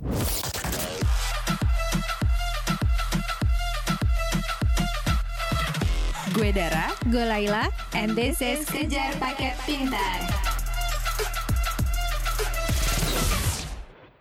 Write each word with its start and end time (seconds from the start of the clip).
Gue 0.00 0.08
Dara, 6.56 6.88
Gue 7.12 7.28
Laila, 7.28 7.68
and 7.92 8.16
this 8.16 8.40
is 8.40 8.64
Kejar 8.64 9.12
Paket 9.20 9.52
Pintar. 9.68 10.24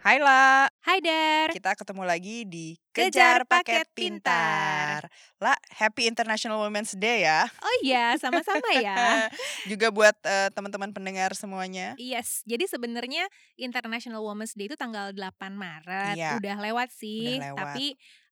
Hai 0.04 0.20
La, 0.20 0.68
Hai 0.90 1.06
Dar. 1.06 1.54
kita 1.54 1.78
ketemu 1.78 2.02
lagi 2.02 2.50
di 2.50 2.74
Kejar 2.90 3.46
Kejar 3.46 3.62
Paket 3.62 3.86
Paket 3.86 3.88
Pintar. 3.94 5.06
La, 5.38 5.54
Happy 5.78 6.10
International 6.10 6.58
Women's 6.66 6.98
Day 6.98 7.30
ya. 7.30 7.46
Oh 7.62 7.76
iya, 7.86 8.18
sama-sama 8.18 8.66
ya. 8.74 9.30
Juga 9.70 9.94
buat 9.94 10.18
eh, 10.26 10.50
teman-teman 10.50 10.90
pendengar 10.90 11.38
semuanya. 11.38 11.94
Yes, 12.02 12.42
jadi 12.50 12.66
sebenarnya 12.66 13.30
International 13.62 14.26
Women's 14.26 14.58
Day 14.58 14.66
itu 14.66 14.74
tanggal 14.74 15.14
8 15.14 15.54
Maret. 15.54 16.18
Iya. 16.18 16.42
Udah 16.42 16.58
lewat 16.58 16.90
sih, 16.90 17.38
Udah 17.38 17.54
lewat. 17.54 17.60
tapi 17.70 17.86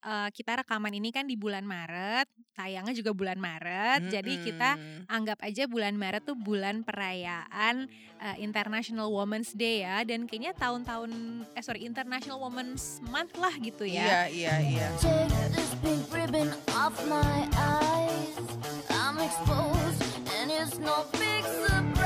eh, 0.08 0.30
kita 0.32 0.64
rekaman 0.64 0.96
ini 0.96 1.12
kan 1.12 1.28
di 1.28 1.36
bulan 1.36 1.68
Maret, 1.68 2.32
tayangnya 2.56 2.96
juga 2.96 3.12
bulan 3.12 3.36
Maret. 3.36 4.08
Jadi 4.08 4.34
kita 4.48 4.80
anggap 5.12 5.44
aja 5.44 5.68
bulan 5.68 6.00
Maret 6.00 6.24
tuh 6.24 6.40
bulan 6.40 6.88
perayaan 6.88 7.92
eh, 8.24 8.36
International 8.40 9.12
Women's 9.12 9.52
Day 9.52 9.84
ya 9.84 10.08
dan 10.08 10.24
kayaknya 10.24 10.56
tahun-tahun 10.56 11.12
eh 11.52 11.64
sorry 11.64 11.84
International 11.84 12.40
Women's 12.40 13.04
Month 13.12 13.36
lah 13.36 13.52
gitu 13.60 13.84
ya. 13.84 14.08
Iya, 14.08 14.22
iya, 14.32 14.56
iya. 14.64 14.88
Take 15.04 15.36
this 15.52 15.72
pink 15.84 16.08
ribbon 16.16 16.56
off 16.72 16.96
my 17.12 17.44
eyes. 17.60 18.40
I'm 18.90 19.20
exposed, 19.20 20.02
and 20.40 20.48
it's 20.50 20.80
no 20.80 21.06
big 21.16 21.44
surprise. 21.44 21.97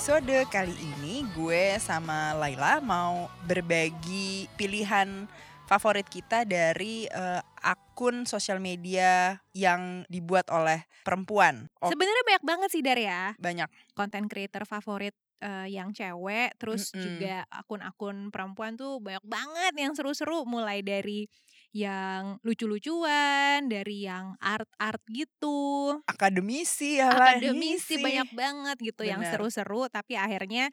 Episode 0.00 0.48
kali 0.48 0.72
ini 0.80 1.28
gue 1.36 1.76
sama 1.76 2.32
Laila 2.32 2.80
mau 2.80 3.28
berbagi 3.44 4.48
pilihan 4.56 5.28
favorit 5.68 6.08
kita 6.08 6.48
dari 6.48 7.04
eh, 7.04 7.40
akun 7.60 8.24
sosial 8.24 8.64
media 8.64 9.36
yang 9.52 10.08
dibuat 10.08 10.48
oleh 10.48 10.88
perempuan. 11.04 11.68
Oh, 11.84 11.92
Sebenarnya 11.92 12.24
banyak 12.24 12.44
banget 12.48 12.68
sih 12.72 12.80
Dar 12.80 12.96
ya. 12.96 13.36
banyak. 13.36 13.68
konten 13.92 14.24
creator 14.24 14.64
favorit 14.64 15.12
eh, 15.44 15.68
yang 15.68 15.92
cewek, 15.92 16.56
terus 16.56 16.96
Mm-mm. 16.96 17.04
juga 17.04 17.44
akun-akun 17.52 18.32
perempuan 18.32 18.80
tuh 18.80 19.04
banyak 19.04 19.24
banget 19.28 19.84
yang 19.84 19.92
seru-seru 19.92 20.48
mulai 20.48 20.80
dari 20.80 21.28
yang 21.70 22.42
lucu-lucuan, 22.42 23.70
dari 23.70 24.06
yang 24.10 24.34
art-art 24.42 25.02
gitu, 25.06 26.00
Akademisi 26.06 26.98
ya 26.98 27.14
akademisi 27.14 28.02
banyak 28.02 28.30
banget 28.34 28.76
gitu 28.92 29.02
yang 29.06 29.22
Bener. 29.22 29.38
seru-seru 29.38 29.86
tapi 29.86 30.18
akhirnya 30.18 30.68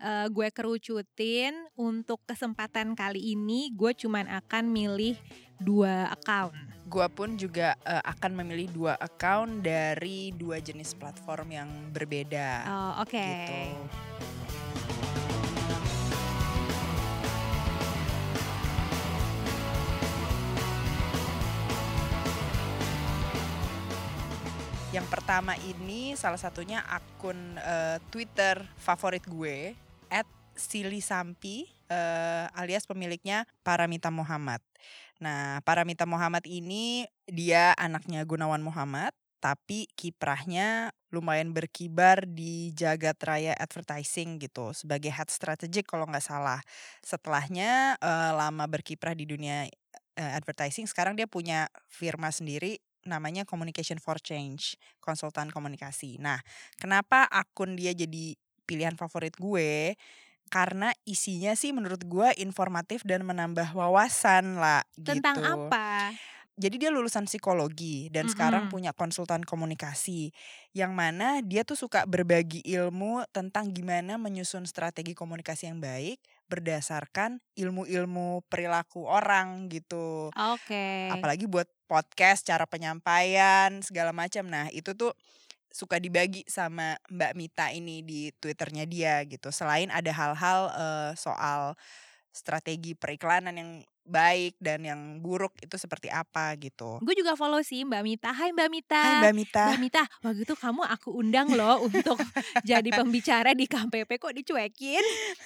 eh, 0.00 0.26
gue 0.28 0.48
kerucutin 0.52 1.56
untuk 1.78 2.20
kesempatan 2.28 2.92
kali 2.92 3.32
ini 3.32 3.72
gue 3.72 3.96
cuman 3.96 4.28
akan 4.28 4.68
milih 4.68 5.16
dua 5.62 6.10
account. 6.10 6.54
Gua 6.90 7.08
pun 7.08 7.38
juga 7.38 7.78
eh, 7.86 8.02
akan 8.02 8.42
memilih 8.42 8.68
dua 8.74 8.94
account 8.98 9.62
dari 9.64 10.34
dua 10.34 10.58
jenis 10.58 10.92
platform 10.98 11.48
yang 11.54 11.70
berbeda. 11.94 12.48
Oh, 12.68 12.92
oke. 13.06 13.16
Gitu. 13.16 13.60
Yang 24.92 25.08
pertama 25.08 25.56
ini 25.64 26.12
salah 26.20 26.36
satunya 26.36 26.84
akun 26.84 27.56
eh, 27.56 27.96
Twitter 28.12 28.60
favorit 28.76 29.24
gue 29.24 29.72
@silisampi 30.52 31.64
eh, 31.88 32.46
alias 32.52 32.84
pemiliknya 32.84 33.48
Paramita 33.64 34.12
Muhammad. 34.12 34.60
Nah, 35.16 35.64
Paramita 35.64 36.04
Muhammad 36.04 36.44
ini 36.44 37.08
dia 37.24 37.72
anaknya 37.80 38.20
Gunawan 38.28 38.60
Muhammad, 38.60 39.16
tapi 39.40 39.88
kiprahnya 39.96 40.92
lumayan 41.08 41.56
berkibar 41.56 42.28
di 42.28 42.76
jagat 42.76 43.16
raya 43.24 43.56
advertising 43.56 44.36
gitu 44.44 44.76
sebagai 44.76 45.08
head 45.08 45.32
strategic 45.32 45.88
kalau 45.88 46.04
nggak 46.04 46.20
salah. 46.20 46.60
Setelahnya 47.00 47.96
eh, 47.96 48.32
lama 48.36 48.68
berkiprah 48.68 49.16
di 49.16 49.24
dunia 49.24 49.64
eh, 50.20 50.32
advertising, 50.36 50.84
sekarang 50.84 51.16
dia 51.16 51.24
punya 51.24 51.72
firma 51.88 52.28
sendiri 52.28 52.76
namanya 53.08 53.42
Communication 53.48 53.98
for 54.02 54.18
Change, 54.22 54.76
konsultan 55.02 55.50
komunikasi. 55.52 56.18
Nah, 56.22 56.40
kenapa 56.80 57.26
akun 57.30 57.74
dia 57.78 57.92
jadi 57.96 58.34
pilihan 58.68 58.94
favorit 58.98 59.34
gue? 59.38 59.94
Karena 60.52 60.92
isinya 61.08 61.56
sih 61.56 61.72
menurut 61.72 62.04
gue 62.04 62.28
informatif 62.40 63.02
dan 63.08 63.24
menambah 63.24 63.72
wawasan 63.72 64.60
lah 64.60 64.84
Tentang 65.06 65.38
gitu. 65.38 65.40
apa? 65.42 66.14
Jadi 66.52 66.76
dia 66.84 66.92
lulusan 66.92 67.24
psikologi 67.24 68.12
dan 68.12 68.28
sekarang 68.28 68.68
Mm-mm. 68.68 68.68
punya 68.68 68.92
konsultan 68.92 69.40
komunikasi 69.40 70.36
yang 70.76 70.92
mana 70.92 71.40
dia 71.40 71.64
tuh 71.64 71.80
suka 71.80 72.04
berbagi 72.04 72.60
ilmu 72.68 73.24
tentang 73.32 73.72
gimana 73.72 74.20
menyusun 74.20 74.68
strategi 74.68 75.16
komunikasi 75.16 75.72
yang 75.72 75.80
baik 75.80 76.20
berdasarkan 76.52 77.40
ilmu-ilmu 77.56 78.44
perilaku 78.52 79.08
orang 79.08 79.72
gitu. 79.72 80.28
Oke. 80.36 81.08
Apalagi 81.08 81.48
buat 81.48 81.64
podcast, 81.88 82.44
cara 82.44 82.68
penyampaian 82.68 83.80
segala 83.80 84.12
macam. 84.12 84.44
Nah, 84.44 84.68
itu 84.68 84.92
tuh 84.92 85.16
suka 85.72 85.96
dibagi 85.96 86.44
sama 86.44 87.00
Mbak 87.08 87.32
Mita 87.32 87.72
ini 87.72 88.04
di 88.04 88.28
Twitternya 88.36 88.84
dia 88.84 89.24
gitu. 89.24 89.48
Selain 89.48 89.88
ada 89.88 90.12
hal-hal 90.12 90.60
eh, 90.76 91.10
soal 91.16 91.72
strategi 92.32 92.92
periklanan 92.92 93.56
yang 93.56 93.70
baik 94.02 94.58
dan 94.58 94.82
yang 94.82 95.00
buruk 95.22 95.54
itu 95.62 95.78
seperti 95.78 96.10
apa 96.10 96.54
gitu. 96.58 96.98
Gue 97.00 97.14
juga 97.14 97.38
follow 97.38 97.62
sih 97.62 97.86
Mbak 97.86 98.02
Mita. 98.02 98.30
Hai 98.34 98.50
Mbak 98.50 98.68
Mita. 98.68 99.02
Hai 99.02 99.14
Mbak 99.22 99.34
Mita. 99.34 99.64
Mbak 99.70 99.80
Mita, 99.80 100.02
waktu 100.26 100.40
itu 100.42 100.54
kamu 100.58 100.82
aku 100.84 101.08
undang 101.14 101.48
loh 101.54 101.86
untuk 101.86 102.18
jadi 102.68 102.90
pembicara 102.90 103.54
di 103.54 103.70
KPP 103.70 104.10
kok 104.18 104.34
dicuekin. 104.34 105.04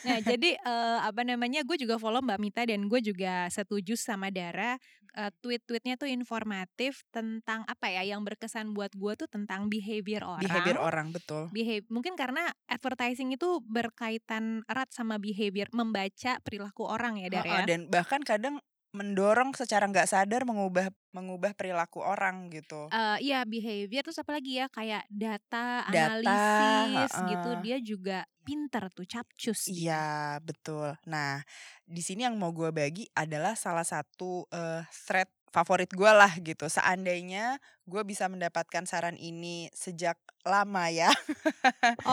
Nah 0.09 0.19
jadi 0.25 0.56
eh, 0.56 0.99
apa 1.05 1.21
namanya 1.22 1.62
gue 1.62 1.77
juga 1.77 2.00
follow 2.00 2.25
Mbak 2.25 2.39
Mita 2.41 2.62
dan 2.65 2.89
gue 2.89 3.00
juga 3.05 3.47
setuju 3.53 3.94
sama 3.94 4.33
Dara 4.33 4.81
eh, 5.16 5.32
tweet-tweetnya 5.41 5.97
tuh 5.97 6.06
informatif 6.06 7.03
tentang 7.09 7.65
apa 7.65 7.88
ya 7.88 8.04
yang 8.04 8.22
berkesan 8.22 8.77
buat 8.77 8.93
gue 8.93 9.12
tuh 9.16 9.28
tentang 9.28 9.72
behavior 9.72 10.22
orang. 10.22 10.44
Behavior 10.44 10.78
orang 10.78 11.10
betul. 11.10 11.49
Behav- 11.50 11.88
mungkin 11.88 12.15
karena 12.15 12.53
advertising 12.69 13.32
itu 13.32 13.65
berkaitan 13.65 14.62
erat 14.69 14.93
sama 14.93 15.16
behavior 15.16 15.66
membaca 15.72 16.38
perilaku 16.44 16.84
orang 16.84 17.19
ya 17.19 17.32
Dar 17.32 17.49
Heeh, 17.49 17.60
ya. 17.65 17.66
Dan 17.66 17.81
bahkan 17.88 18.21
kadang 18.22 18.60
mendorong 18.97 19.53
secara 19.53 19.84
nggak 19.84 20.09
sadar 20.09 20.49
mengubah 20.49 20.89
mengubah 21.12 21.53
perilaku 21.53 22.01
orang 22.01 22.49
gitu. 22.49 22.89
Eh 22.89 23.31
iya 23.33 23.45
behavior 23.45 24.01
terus 24.01 24.17
apa 24.21 24.37
lagi 24.41 24.57
ya 24.57 24.67
kayak 24.73 25.05
data, 25.12 25.84
Data, 25.89 26.17
analisis 26.17 27.12
heeh. 27.12 27.29
gitu 27.37 27.51
dia 27.61 27.77
juga 27.81 28.19
pinter 28.47 28.89
tuh 28.93 29.05
capcus. 29.05 29.69
Iya 29.69 30.39
betul. 30.41 30.97
Nah 31.05 31.45
di 31.85 32.01
sini 32.01 32.25
yang 32.25 32.41
mau 32.41 32.53
gue 32.56 32.73
bagi 32.73 33.05
adalah 33.12 33.53
salah 33.53 33.85
satu 33.85 34.49
eh, 34.49 34.83
thread 35.06 35.29
favorit 35.53 35.89
gue 35.93 36.11
lah 36.12 36.33
gitu. 36.41 36.69
Seandainya 36.69 37.56
gue 37.89 38.03
bisa 38.05 38.29
mendapatkan 38.29 38.85
saran 38.85 39.17
ini 39.17 39.73
sejak 39.73 40.21
lama 40.45 40.93
ya. 40.93 41.11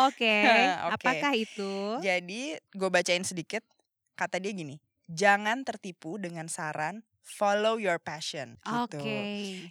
Oke, 0.07 0.41
Oke. 0.89 0.95
apakah 0.95 1.33
itu? 1.35 1.73
Jadi 2.01 2.57
gue 2.73 2.89
bacain 2.89 3.23
sedikit. 3.27 3.61
Kata 4.13 4.37
dia 4.37 4.53
gini, 4.53 4.77
jangan 5.09 5.67
tertipu 5.67 6.17
dengan 6.21 6.47
saran 6.47 7.03
follow 7.23 7.79
your 7.79 7.97
passion. 7.97 8.59
Gitu. 8.59 8.99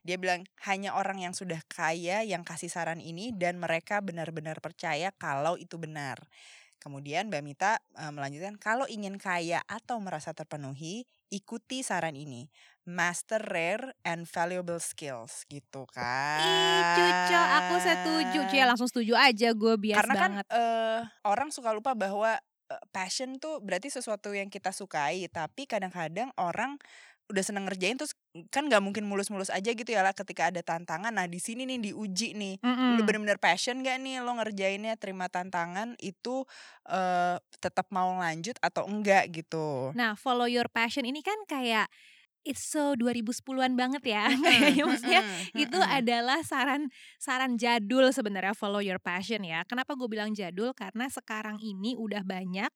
Dia 0.02 0.17
bilang 0.17 0.49
hanya 0.64 0.96
orang 0.96 1.20
yang 1.20 1.37
sudah 1.37 1.61
kaya 1.69 2.25
yang 2.25 2.43
kasih 2.43 2.73
saran 2.73 2.99
ini 2.99 3.31
dan 3.37 3.61
mereka 3.61 4.00
benar-benar 4.00 4.58
percaya 4.64 5.12
kalau 5.14 5.61
itu 5.61 5.76
benar. 5.76 6.19
Kemudian 6.82 7.31
Mbak 7.31 7.43
Mita 7.46 7.79
eh, 7.79 8.11
melanjutkan 8.11 8.58
kalau 8.58 8.90
ingin 8.90 9.14
kaya 9.20 9.62
atau 9.70 10.02
merasa 10.02 10.34
terpenuhi, 10.34 11.06
ikuti 11.31 11.87
saran 11.87 12.19
ini. 12.19 12.50
Master 12.82 13.38
rare 13.38 13.94
and 14.02 14.26
valuable 14.26 14.82
skills 14.82 15.46
gitu 15.46 15.87
kan. 15.94 16.43
Ih, 16.43 16.82
cucu, 16.99 17.38
aku 17.38 17.75
setuju. 17.79 18.38
Cia 18.50 18.67
langsung 18.67 18.90
setuju 18.90 19.14
aja 19.14 19.55
gue 19.55 19.75
bias 19.79 20.02
Karena 20.02 20.14
banget. 20.19 20.43
kan 20.50 20.58
eh, 20.58 21.00
orang 21.23 21.55
suka 21.55 21.70
lupa 21.70 21.94
bahwa 21.94 22.43
passion 22.90 23.36
tuh 23.42 23.60
berarti 23.60 23.88
sesuatu 23.92 24.32
yang 24.32 24.48
kita 24.48 24.70
sukai, 24.70 25.26
tapi 25.28 25.66
kadang-kadang 25.66 26.30
orang 26.40 26.78
udah 27.30 27.40
seneng 27.40 27.64
ngerjain 27.64 27.96
terus 27.96 28.12
kan 28.52 28.69
nggak 28.69 28.82
mungkin 28.84 29.08
mulus-mulus 29.08 29.48
aja 29.48 29.72
gitu 29.72 29.88
ya 29.88 30.04
lah 30.04 30.12
ketika 30.12 30.52
ada 30.52 30.60
tantangan. 30.60 31.14
Nah 31.14 31.24
di 31.24 31.40
sini 31.40 31.64
nih 31.64 31.92
diuji 31.92 32.36
nih, 32.36 32.60
Mm-mm. 32.60 33.00
lu 33.00 33.02
bener-bener 33.08 33.40
passion 33.40 33.80
gak 33.80 33.96
nih 34.04 34.20
lo 34.20 34.36
ngerjainnya 34.36 35.00
terima 35.00 35.32
tantangan 35.32 35.96
itu 36.02 36.44
eh 36.90 37.36
tetap 37.62 37.88
mau 37.88 38.19
lanjut 38.20 38.58
atau 38.60 38.84
enggak 38.84 39.32
gitu. 39.32 39.94
Nah, 39.96 40.19
follow 40.19 40.50
your 40.50 40.69
passion 40.69 41.08
ini 41.08 41.24
kan 41.24 41.38
kayak 41.48 41.88
it's 42.42 42.62
so 42.62 42.94
2010-an 42.98 43.74
banget 43.78 44.02
ya. 44.12 44.30
Kayaknya 44.42 44.84
maksudnya 44.86 45.22
itu 45.54 45.78
adalah 45.78 46.38
saran 46.42 46.90
saran 47.18 47.58
jadul 47.58 48.10
sebenarnya 48.10 48.54
follow 48.54 48.82
your 48.82 48.98
passion 48.98 49.42
ya. 49.46 49.62
Kenapa 49.66 49.94
gue 49.94 50.08
bilang 50.10 50.34
jadul? 50.34 50.74
Karena 50.74 51.06
sekarang 51.10 51.58
ini 51.62 51.94
udah 51.94 52.22
banyak 52.26 52.70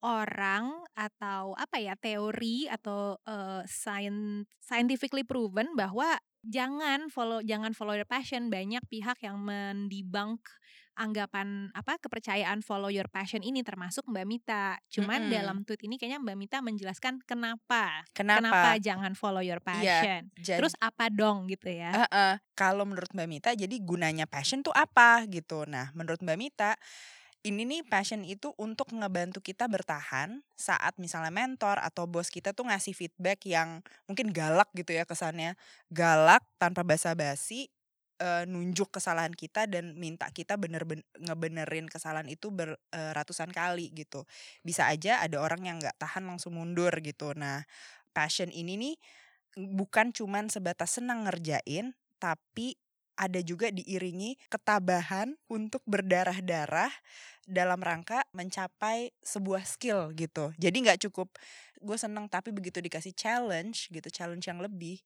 orang 0.00 0.72
atau 0.96 1.52
apa 1.60 1.76
ya 1.76 1.92
teori 2.00 2.64
atau 2.64 3.20
scien- 3.68 4.48
scientifically 4.56 5.24
proven 5.28 5.76
bahwa 5.76 6.16
jangan 6.40 7.12
follow 7.12 7.44
jangan 7.44 7.76
follow 7.76 7.92
your 7.92 8.08
passion 8.08 8.48
banyak 8.48 8.80
pihak 8.88 9.20
yang 9.20 9.36
mendebunk 9.44 10.40
anggapan 11.00 11.72
apa 11.72 11.96
kepercayaan 11.96 12.60
follow 12.60 12.92
your 12.92 13.08
passion 13.08 13.40
ini 13.40 13.64
termasuk 13.64 14.04
Mbak 14.04 14.26
Mita. 14.28 14.76
Cuman 14.92 15.26
Mm-mm. 15.26 15.32
dalam 15.32 15.56
tweet 15.64 15.80
ini 15.88 15.96
kayaknya 15.96 16.20
Mbak 16.20 16.36
Mita 16.36 16.58
menjelaskan 16.60 17.24
kenapa 17.24 18.04
Kenapa? 18.12 18.76
jangan 18.76 19.16
follow 19.16 19.40
your 19.40 19.64
Iya, 19.64 19.64
passion. 19.64 20.20
Jadi, 20.36 20.60
Terus 20.60 20.74
apa 20.76 21.08
dong 21.08 21.48
gitu 21.48 21.72
ya? 21.72 21.90
Heeh. 22.04 22.36
kalau 22.52 22.84
menurut 22.84 23.08
Mbak 23.16 23.28
Mita, 23.32 23.50
jadi 23.56 23.72
gunanya 23.80 24.28
passion 24.28 24.60
tuh 24.60 24.76
apa 24.76 25.24
gitu. 25.32 25.64
Nah, 25.64 25.88
menurut 25.96 26.20
Mbak 26.20 26.36
Mita, 26.36 26.76
ini 27.40 27.64
nih 27.64 27.80
passion 27.88 28.20
itu 28.20 28.52
untuk 28.60 28.92
ngebantu 28.92 29.40
kita 29.40 29.64
bertahan 29.64 30.44
saat 30.52 30.92
misalnya 31.00 31.32
mentor 31.32 31.80
atau 31.80 32.04
bos 32.04 32.28
kita 32.28 32.52
tuh 32.52 32.68
ngasih 32.68 32.92
feedback 32.92 33.40
yang 33.48 33.80
mungkin 34.04 34.28
galak 34.28 34.68
gitu 34.76 34.92
ya 34.92 35.08
kesannya. 35.08 35.56
Galak 35.88 36.44
tanpa 36.60 36.84
basa-basi 36.84 37.72
eh, 38.20 38.44
nunjuk 38.48 38.92
kesalahan 38.94 39.32
kita 39.34 39.66
dan 39.66 39.96
minta 39.98 40.28
kita 40.30 40.54
bener-bener 40.60 41.04
ngebenerin 41.18 41.88
kesalahan 41.90 42.28
itu 42.30 42.52
beratusan 42.52 43.50
kali 43.50 43.90
gitu. 43.96 44.24
Bisa 44.62 44.86
aja 44.92 45.24
ada 45.24 45.40
orang 45.42 45.64
yang 45.66 45.76
nggak 45.82 45.96
tahan 46.00 46.24
langsung 46.28 46.56
mundur 46.60 46.92
gitu. 47.02 47.32
Nah, 47.36 47.64
passion 48.14 48.52
ini 48.52 48.76
nih 48.78 48.94
bukan 49.58 50.14
cuman 50.14 50.46
sebatas 50.52 50.98
senang 51.00 51.26
ngerjain, 51.26 51.92
tapi 52.22 52.78
ada 53.20 53.40
juga 53.44 53.68
diiringi 53.68 54.40
ketabahan 54.48 55.36
untuk 55.52 55.84
berdarah-darah 55.84 56.88
dalam 57.44 57.80
rangka 57.82 58.24
mencapai 58.32 59.12
sebuah 59.20 59.64
skill 59.68 60.14
gitu. 60.16 60.54
Jadi 60.56 60.76
nggak 60.86 61.00
cukup 61.10 61.28
gue 61.82 61.96
seneng 62.00 62.28
tapi 62.30 62.52
begitu 62.54 62.80
dikasih 62.80 63.12
challenge 63.16 63.88
gitu, 63.92 64.08
challenge 64.08 64.46
yang 64.48 64.60
lebih, 64.62 65.00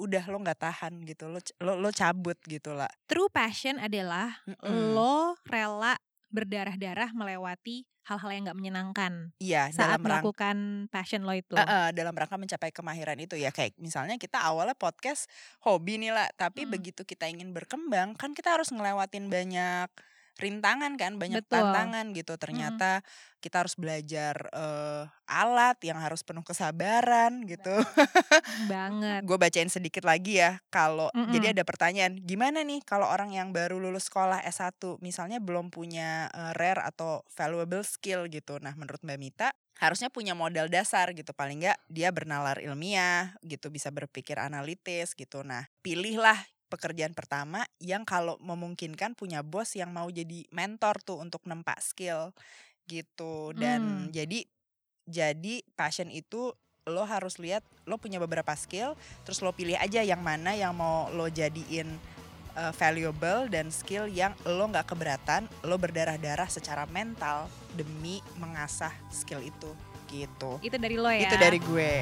udah 0.00 0.24
lo 0.26 0.40
nggak 0.40 0.60
tahan 0.60 1.04
gitu, 1.04 1.28
lo 1.28 1.38
lo, 1.60 1.76
lo 1.76 1.90
cabut 1.92 2.40
gitu 2.48 2.72
lah. 2.72 2.88
True 3.04 3.28
passion 3.28 3.76
adalah 3.76 4.40
Mm-mm. 4.48 4.96
lo 4.96 5.36
rela 5.44 6.00
berdarah-darah 6.30 7.12
melewati 7.12 7.84
hal-hal 8.06 8.30
yang 8.32 8.42
nggak 8.48 8.58
menyenangkan 8.58 9.12
Iya 9.38 9.70
saat 9.70 9.98
dalam 9.98 10.02
rangka 10.02 10.06
melakukan 10.24 10.56
passion 10.88 11.22
lo 11.22 11.34
itu. 11.36 11.54
Eh, 11.54 11.62
eh, 11.62 11.88
dalam 11.92 12.14
rangka 12.16 12.40
mencapai 12.40 12.70
kemahiran 12.72 13.18
itu 13.20 13.36
ya 13.36 13.52
kayak 13.52 13.76
misalnya 13.78 14.16
kita 14.16 14.40
awalnya 14.40 14.74
podcast 14.74 15.28
hobi 15.62 16.00
nih 16.00 16.10
lah 16.14 16.26
tapi 16.34 16.64
Mm. 16.64 16.70
begitu 16.70 17.02
kita 17.04 17.28
ingin 17.28 17.52
berkembang 17.52 18.16
kan 18.16 18.32
kita 18.32 18.56
harus 18.56 18.72
ngelewatin 18.72 19.28
banyak 19.28 19.90
rintangan 20.38 20.94
kan 21.00 21.18
banyak 21.18 21.42
Betul. 21.42 21.58
tantangan 21.58 22.06
gitu. 22.14 22.36
Ternyata 22.38 23.02
kita 23.40 23.64
harus 23.64 23.74
belajar 23.74 24.36
eh, 24.52 25.04
alat 25.26 25.80
yang 25.82 25.96
harus 25.98 26.20
penuh 26.22 26.44
kesabaran 26.44 27.42
gitu. 27.48 27.72
Banget. 28.68 29.24
gue 29.24 29.36
bacain 29.40 29.68
sedikit 29.72 30.04
lagi 30.04 30.40
ya 30.42 30.60
kalau 30.68 31.08
jadi 31.32 31.52
Mm-mm. 31.52 31.54
ada 31.58 31.64
pertanyaan 31.64 32.20
gimana 32.20 32.62
nih 32.62 32.84
kalau 32.84 33.08
orang 33.08 33.32
yang 33.32 33.50
baru 33.50 33.80
lulus 33.80 34.06
sekolah 34.12 34.44
S1 34.44 35.00
misalnya 35.00 35.40
belum 35.40 35.72
punya 35.72 36.28
eh, 36.30 36.52
rare 36.54 36.84
atau 36.84 37.24
valuable 37.32 37.82
skill 37.82 38.28
gitu? 38.28 38.60
Nah 38.60 38.76
menurut 38.76 39.00
Mbak 39.00 39.18
Mita 39.18 39.48
harusnya 39.80 40.12
punya 40.12 40.36
modal 40.36 40.68
dasar 40.68 41.16
gitu. 41.16 41.32
Paling 41.32 41.64
nggak 41.64 41.78
dia 41.88 42.12
bernalar 42.12 42.60
ilmiah 42.60 43.32
gitu 43.40 43.72
bisa 43.72 43.88
berpikir 43.88 44.36
analitis 44.36 45.16
gitu. 45.16 45.40
Nah 45.40 45.64
pilihlah 45.80 46.36
pekerjaan 46.70 47.12
pertama 47.12 47.66
yang 47.82 48.06
kalau 48.06 48.38
memungkinkan 48.38 49.18
punya 49.18 49.42
bos 49.42 49.74
yang 49.74 49.90
mau 49.90 50.06
jadi 50.06 50.46
mentor 50.54 51.02
tuh 51.02 51.18
untuk 51.18 51.42
nempak 51.44 51.82
skill 51.82 52.30
gitu 52.86 53.50
dan 53.58 54.06
Hmm. 54.06 54.14
jadi 54.14 54.46
jadi 55.04 55.66
passion 55.74 56.06
itu 56.08 56.54
lo 56.86 57.02
harus 57.04 57.36
lihat 57.36 57.60
lo 57.84 57.98
punya 57.98 58.16
beberapa 58.16 58.54
skill 58.54 58.94
terus 59.22 59.42
lo 59.42 59.50
pilih 59.50 59.74
aja 59.74 60.00
yang 60.00 60.22
mana 60.22 60.54
yang 60.54 60.72
mau 60.72 61.10
lo 61.10 61.26
jadiin 61.26 61.86
uh, 62.54 62.72
valuable 62.72 63.46
dan 63.46 63.68
skill 63.70 64.06
yang 64.06 64.32
lo 64.42 64.64
nggak 64.66 64.86
keberatan 64.86 65.44
lo 65.62 65.76
berdarah-darah 65.76 66.46
secara 66.46 66.86
mental 66.88 67.46
demi 67.74 68.18
mengasah 68.38 68.90
skill 69.10 69.42
itu 69.42 69.70
gitu 70.10 70.58
Itu 70.58 70.74
dari 70.74 70.96
lo 70.98 71.06
ya. 71.06 71.26
itu 71.30 71.36
dari 71.38 71.58
gue 71.62 71.92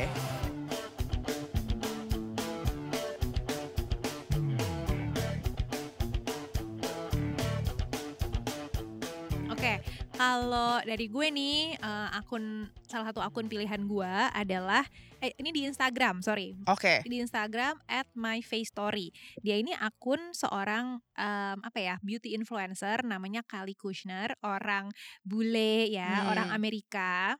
kalau 10.18 10.82
dari 10.82 11.06
gue 11.06 11.26
nih 11.30 11.78
eh, 11.78 12.08
akun 12.18 12.66
salah 12.90 13.14
satu 13.14 13.22
akun 13.22 13.46
pilihan 13.46 13.86
gue 13.86 14.14
adalah 14.34 14.82
eh, 15.22 15.30
ini 15.38 15.54
di 15.54 15.62
Instagram, 15.66 16.20
sorry. 16.20 16.58
oke 16.66 17.06
Di 17.06 17.16
Instagram 17.22 17.78
at 17.86 18.10
my 18.18 18.42
face 18.42 18.74
story. 18.74 19.14
Dia 19.38 19.58
ini 19.58 19.70
akun 19.78 20.34
seorang 20.34 20.98
em, 21.14 21.58
apa 21.62 21.78
ya 21.78 21.94
beauty 22.02 22.34
influencer 22.34 23.06
namanya 23.06 23.46
Kali 23.46 23.78
Kushner, 23.78 24.34
orang 24.42 24.90
bule 25.22 25.86
ya, 25.86 26.26
Hmm. 26.26 26.30
orang 26.34 26.48
Amerika. 26.50 27.38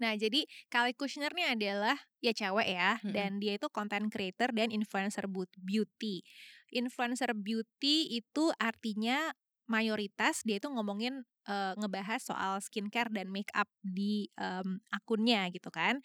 Nah, 0.00 0.16
jadi 0.16 0.48
Kali 0.72 0.96
Kushner 0.96 1.32
nih 1.36 1.52
adalah 1.56 1.96
ya 2.24 2.32
cewek 2.32 2.68
ya, 2.72 2.96
Mm-mm. 3.00 3.12
dan 3.12 3.36
dia 3.36 3.60
itu 3.60 3.68
content 3.68 4.08
creator 4.08 4.48
dan 4.52 4.72
influencer 4.72 5.28
beauty. 5.60 6.24
Influencer 6.72 7.36
beauty 7.36 8.08
itu 8.08 8.48
artinya 8.56 9.32
mayoritas 9.70 10.42
dia 10.42 10.58
itu 10.58 10.66
ngomongin 10.68 11.22
eh, 11.48 11.72
ngebahas 11.78 12.20
soal 12.26 12.58
skincare 12.60 13.08
dan 13.14 13.30
make 13.30 13.50
up 13.54 13.70
di 13.82 14.26
em, 14.36 14.82
akunnya 14.92 15.46
gitu 15.54 15.70
kan. 15.72 16.02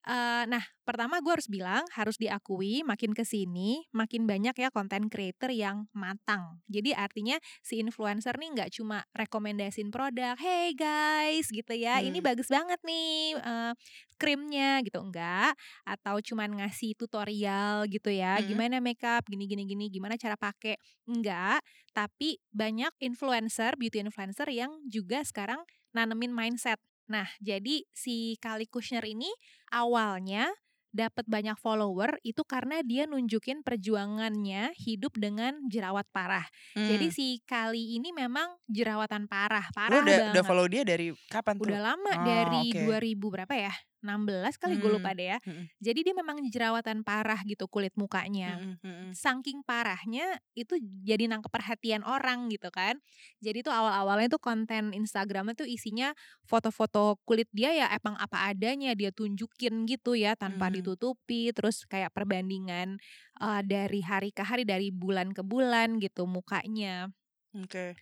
Eh, 0.00 0.44
nah, 0.48 0.64
pertama 0.88 1.20
gue 1.20 1.28
harus 1.28 1.44
bilang 1.44 1.84
harus 1.92 2.16
diakui 2.16 2.80
makin 2.88 3.12
ke 3.12 3.20
sini 3.20 3.84
makin 3.92 4.24
banyak 4.24 4.56
ya 4.56 4.72
konten 4.72 5.12
creator 5.12 5.52
yang 5.52 5.92
matang. 5.92 6.64
Jadi 6.72 6.96
artinya 6.96 7.36
si 7.60 7.84
influencer 7.84 8.32
nih 8.40 8.48
nggak 8.56 8.70
cuma 8.80 9.04
rekomendasiin 9.12 9.92
produk, 9.92 10.40
hey 10.40 10.72
guys 10.72 11.52
gitu 11.52 11.76
ya, 11.76 12.00
ini 12.00 12.16
Hmm. 12.16 12.24
bagus 12.24 12.48
banget 12.48 12.80
nih 12.80 13.36
eh, 13.36 13.72
krimnya 14.16 14.80
gitu 14.88 15.04
enggak, 15.04 15.52
atau 15.84 16.16
cuman 16.24 16.64
ngasih 16.64 16.96
tutorial 16.96 17.84
gitu 17.92 18.08
ya, 18.08 18.40
Mm-mm. 18.40 18.44
gimana 18.44 18.80
makeup 18.80 19.28
gini 19.28 19.44
gini 19.44 19.68
gini, 19.68 19.92
gimana 19.92 20.16
cara 20.16 20.34
pakai 20.40 20.80
enggak, 21.08 21.60
tapi 21.92 22.40
banyak 22.56 22.90
influencer 23.04 23.76
beauty 23.76 24.00
influencer 24.00 24.48
yang 24.48 24.72
juga 24.88 25.20
sekarang 25.28 25.60
nanemin 25.92 26.32
mindset. 26.32 26.80
Nah, 27.10 27.26
jadi 27.42 27.82
si 27.90 28.38
Kali 28.38 28.66
Kushner 28.70 29.02
ini 29.02 29.28
awalnya 29.74 30.50
dapat 30.90 31.22
banyak 31.30 31.54
follower 31.58 32.18
itu 32.26 32.42
karena 32.42 32.82
dia 32.82 33.06
nunjukin 33.06 33.62
perjuangannya 33.62 34.74
hidup 34.74 35.14
dengan 35.18 35.62
jerawat 35.70 36.06
parah. 36.10 36.46
Jadi 36.82 37.06
Hmm. 37.06 37.14
si 37.14 37.26
Kali 37.46 37.98
ini 37.98 38.10
memang 38.14 38.58
jerawatan 38.66 39.26
parah, 39.30 39.66
parah 39.74 40.06
udah 40.06 40.16
banget. 40.18 40.30
udah 40.30 40.42
follow 40.46 40.66
dia 40.72 40.82
dari 40.86 41.06
kapan 41.32 41.56
tuh 41.64 41.76
Udah 41.76 41.80
lama 41.92 42.12
Oh, 42.14 42.18
dari 42.18 42.64
oke. 42.66 42.78
2000 42.78 43.28
berapa 43.34 43.54
ya? 43.54 43.74
16 44.04 44.56
kali 44.60 44.76
gue 44.80 44.88
Hmm, 44.88 44.96
lupa 45.00 45.12
deh 45.16 45.36
ya. 45.36 45.38
mm-mm. 45.46 45.68
Jadi 45.80 46.00
dia 46.10 46.14
memang 46.16 46.40
jerawatan 46.48 47.02
parah 47.06 47.40
gitu 47.46 47.66
kulit 47.70 47.92
mukanya. 47.96 48.60
Mm-mm, 48.60 48.78
mm-mm. 48.84 49.10
Saking 49.14 49.66
parahnya 49.66 50.38
itu 50.54 50.78
jadi 51.02 51.26
nangkep 51.26 51.50
perhatian 51.50 52.06
orang 52.06 52.46
gitu 52.52 52.70
kan. 52.70 52.96
Jadi 53.42 53.66
tuh 53.66 53.74
awal-awalnya 53.74 54.30
tuh 54.38 54.42
konten 54.42 54.94
Instagramnya 54.94 55.58
tuh 55.58 55.66
isinya 55.66 56.14
foto-foto 56.46 57.18
kulit 57.26 57.50
dia 57.50 57.74
ya 57.74 57.86
emang 57.90 58.14
apa 58.22 58.54
adanya 58.54 58.94
dia 58.94 59.10
tunjukin 59.10 59.84
gitu 59.90 60.14
ya 60.14 60.38
tanpa 60.38 60.70
Mhm. 60.70 60.74
ditutupi. 60.74 61.50
Terus 61.50 61.82
kayak 61.90 62.14
perbandingan 62.14 63.02
eh, 63.42 63.62
dari 63.66 64.00
hari 64.06 64.30
ke 64.30 64.42
hari 64.46 64.62
dari 64.68 64.94
bulan 64.94 65.34
ke 65.34 65.42
bulan 65.42 65.98
gitu 65.98 66.24
mukanya. 66.30 67.10
Oke. 67.50 67.98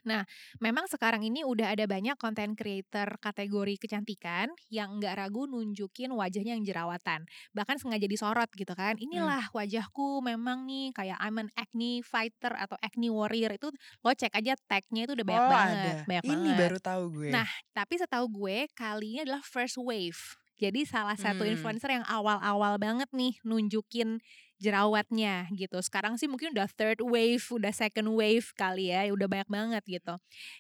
Memang 0.61 0.85
sekarang 0.93 1.25
ini 1.25 1.41
udah 1.41 1.73
ada 1.73 1.89
banyak 1.89 2.21
konten 2.21 2.53
creator 2.53 3.17
kategori 3.17 3.81
kecantikan 3.81 4.53
yang 4.69 5.01
nggak 5.01 5.17
ragu 5.17 5.49
nunjukin 5.49 6.13
wajahnya 6.13 6.53
yang 6.53 6.65
jerawatan. 6.69 7.25
Bahkan 7.57 7.81
sengaja 7.81 8.05
disorot 8.05 8.51
gitu 8.53 8.77
kan. 8.77 9.01
Inilah 9.01 9.49
wajahku 9.57 10.21
memang 10.21 10.69
nih 10.69 10.93
kayak 10.93 11.17
I'm 11.25 11.41
an 11.41 11.49
acne 11.57 12.05
fighter 12.05 12.53
atau 12.53 12.77
acne 12.85 13.09
warrior 13.09 13.57
itu 13.57 13.73
lo 14.05 14.13
cek 14.13 14.37
aja 14.37 14.53
tagnya 14.69 15.09
itu 15.09 15.17
udah 15.17 15.27
banyak 15.27 15.45
oh 15.45 15.51
banget. 15.51 15.97
ada 15.97 16.05
Banyak 16.05 16.25
ini 16.29 16.51
banget. 16.53 16.61
baru 16.61 16.79
tahu 16.83 17.03
gue 17.17 17.29
Nah, 17.33 17.49
Tapi 17.73 17.95
setahu 17.97 18.27
gue 18.29 18.69
kali 18.77 19.17
ini 19.17 19.21
adalah 19.25 19.41
first 19.41 19.79
wave. 19.81 20.37
Jadi 20.59 20.85
salah 20.87 21.15
satu 21.15 21.47
Hmm. 21.47 21.55
influencer 21.55 21.91
yang 21.95 22.07
awal-awal 22.07 22.77
banget 22.83 23.07
nih 23.15 23.39
nunjukin 23.47 24.19
jerawatnya 24.59 25.47
gitu. 25.55 25.79
Sekarang 25.81 26.19
sih 26.19 26.27
mungkin 26.27 26.51
udah 26.55 26.67
third 26.75 26.99
wave, 27.03 27.43
udah 27.55 27.71
second 27.71 28.11
wave 28.11 28.51
kali 28.59 28.91
ya, 28.91 29.07
udah 29.15 29.27
banyak 29.31 29.47
banget 29.51 29.83
gitu. 29.87 30.15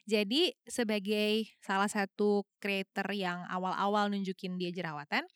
Jadi 0.07 0.55
sebagai 0.71 1.51
salah 1.59 1.91
satu 1.91 2.47
creator 2.63 3.07
yang 3.11 3.43
awal-awal 3.51 4.07
nunjukin 4.11 4.55
dia 4.57 4.71
jerawatan, 4.71 5.27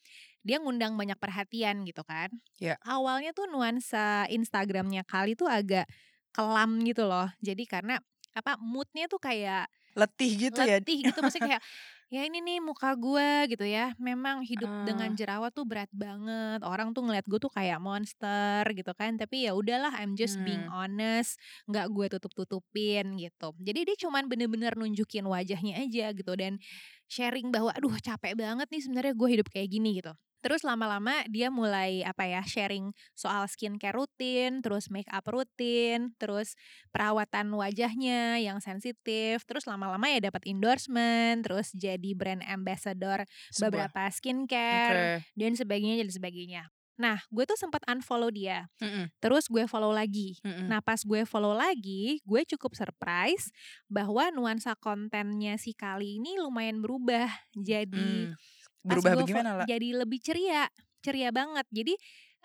dia 0.46 0.56
ngundang 0.62 0.94
banyak 0.98 1.18
perhatian 1.18 1.82
gitu 1.86 2.02
kan. 2.06 2.30
Ya. 2.58 2.78
Awalnya 2.86 3.30
tuh 3.34 3.46
nuansa 3.50 4.26
Instagramnya 4.30 5.06
kali 5.06 5.34
tuh 5.38 5.46
agak 5.50 5.86
kelam 6.34 6.82
gitu 6.86 7.06
loh. 7.06 7.30
Jadi 7.42 7.66
karena 7.66 7.98
apa 8.34 8.56
moodnya 8.58 9.06
tuh 9.10 9.20
kayak 9.22 9.68
Letih 9.92 10.30
gitu 10.48 10.60
ya. 10.64 10.80
letih 10.80 10.98
gitu 11.04 11.18
maksudnya 11.20 11.58
kayak 11.58 11.62
ya 12.12 12.28
ini 12.28 12.44
nih 12.44 12.58
muka 12.60 12.92
gue 12.92 13.48
gitu 13.48 13.64
ya 13.64 13.96
memang 13.96 14.44
hidup 14.44 14.68
Ah. 14.68 14.84
dengan 14.84 15.16
jerawat 15.16 15.52
tuh 15.56 15.64
berat 15.64 15.88
banget 15.92 16.60
orang 16.60 16.92
tuh 16.92 17.00
ngeliat 17.04 17.24
gue 17.24 17.40
tuh 17.40 17.48
kayak 17.48 17.80
monster 17.80 18.64
gitu 18.76 18.92
kan 18.92 19.16
tapi 19.16 19.48
ya 19.48 19.56
udahlah 19.56 19.92
I'm 19.96 20.12
just 20.12 20.36
being 20.44 20.68
Hmm. 20.68 20.76
honest 20.76 21.40
nggak 21.68 21.88
gue 21.88 22.06
tutup 22.12 22.32
tutupin 22.36 23.16
gitu 23.16 23.56
jadi 23.60 23.80
dia 23.88 23.96
cuman 23.96 24.28
bener-bener 24.28 24.76
nunjukin 24.76 25.24
wajahnya 25.24 25.80
aja 25.80 26.12
gitu 26.12 26.32
dan 26.36 26.60
sharing 27.08 27.48
bahwa 27.48 27.72
aduh 27.72 27.96
capek 27.96 28.36
banget 28.36 28.68
nih 28.68 28.80
sebenarnya 28.84 29.14
gue 29.16 29.28
hidup 29.40 29.48
kayak 29.48 29.68
gini 29.72 30.00
gitu 30.00 30.12
Terus 30.42 30.66
lama-lama 30.66 31.22
dia 31.30 31.48
mulai 31.54 32.02
apa 32.02 32.26
ya 32.26 32.42
sharing 32.42 32.90
soal 33.14 33.46
skincare 33.46 33.94
rutin, 33.94 34.58
terus 34.58 34.90
make 34.90 35.06
up 35.14 35.22
rutin, 35.30 36.12
terus 36.18 36.58
perawatan 36.90 37.54
wajahnya 37.54 38.42
yang 38.42 38.58
sensitif, 38.58 39.46
terus 39.46 39.70
lama-lama 39.70 40.10
ya 40.10 40.18
dapat 40.18 40.42
endorsement, 40.50 41.46
terus 41.46 41.70
jadi 41.72 42.10
brand 42.18 42.42
ambassador 42.42 43.22
Sebuah- 43.54 43.88
beberapa 43.88 44.02
skincare 44.10 45.22
Oke. 45.22 45.38
dan 45.38 45.52
sebagainya 45.54 46.02
dan 46.02 46.10
sebagainya. 46.10 46.62
Nah, 47.00 47.18
gue 47.32 47.44
tuh 47.48 47.56
sempat 47.56 47.80
unfollow 47.88 48.28
dia, 48.28 48.68
Mm-mm, 48.78 49.08
terus 49.18 49.48
gue 49.48 49.64
follow 49.64 49.90
lagi. 49.90 50.36
mm-mm. 50.44 50.68
Nah, 50.68 50.84
pas 50.84 51.00
gue 51.00 51.24
follow 51.24 51.56
lagi, 51.56 52.20
gue 52.22 52.42
cukup 52.54 52.76
surprise 52.76 53.48
bahwa 53.88 54.28
nuansa 54.28 54.76
kontennya 54.76 55.56
si 55.56 55.72
kali 55.72 56.20
ini 56.20 56.36
lumayan 56.36 56.84
berubah. 56.84 57.32
Jadi 57.56 58.28
Hmm. 58.28 58.36
Berubah 58.82 59.14
bagaimana 59.14 59.62
lah? 59.62 59.66
Jadi 59.66 59.94
lebih 59.94 60.18
ceria, 60.18 60.66
ceria 61.02 61.30
banget. 61.30 61.66
Jadi 61.70 61.94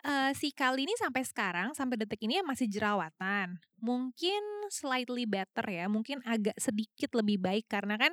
eh, 0.06 0.32
si 0.38 0.54
kali 0.54 0.86
ini 0.86 0.94
sampai 0.98 1.24
sekarang 1.26 1.74
sampai 1.74 1.98
detik 1.98 2.22
ini 2.26 2.40
ya 2.40 2.44
masih 2.46 2.70
jerawatan. 2.70 3.58
Mungkin 3.82 4.42
slightly 4.70 5.26
better 5.26 5.66
ya, 5.66 5.86
mungkin 5.90 6.22
agak 6.26 6.58
sedikit 6.58 7.14
lebih 7.18 7.42
baik 7.42 7.66
karena 7.70 7.98
kan 7.98 8.12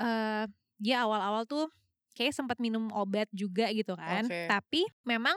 eh 0.00 0.44
dia 0.80 1.04
awal-awal 1.04 1.44
tuh 1.44 1.68
kayak 2.16 2.34
sempat 2.34 2.58
minum 2.58 2.90
obat 2.92 3.28
juga 3.32 3.70
gitu 3.70 3.94
kan. 3.94 4.26
Oke. 4.26 4.48
Tapi 4.50 4.82
memang 5.06 5.36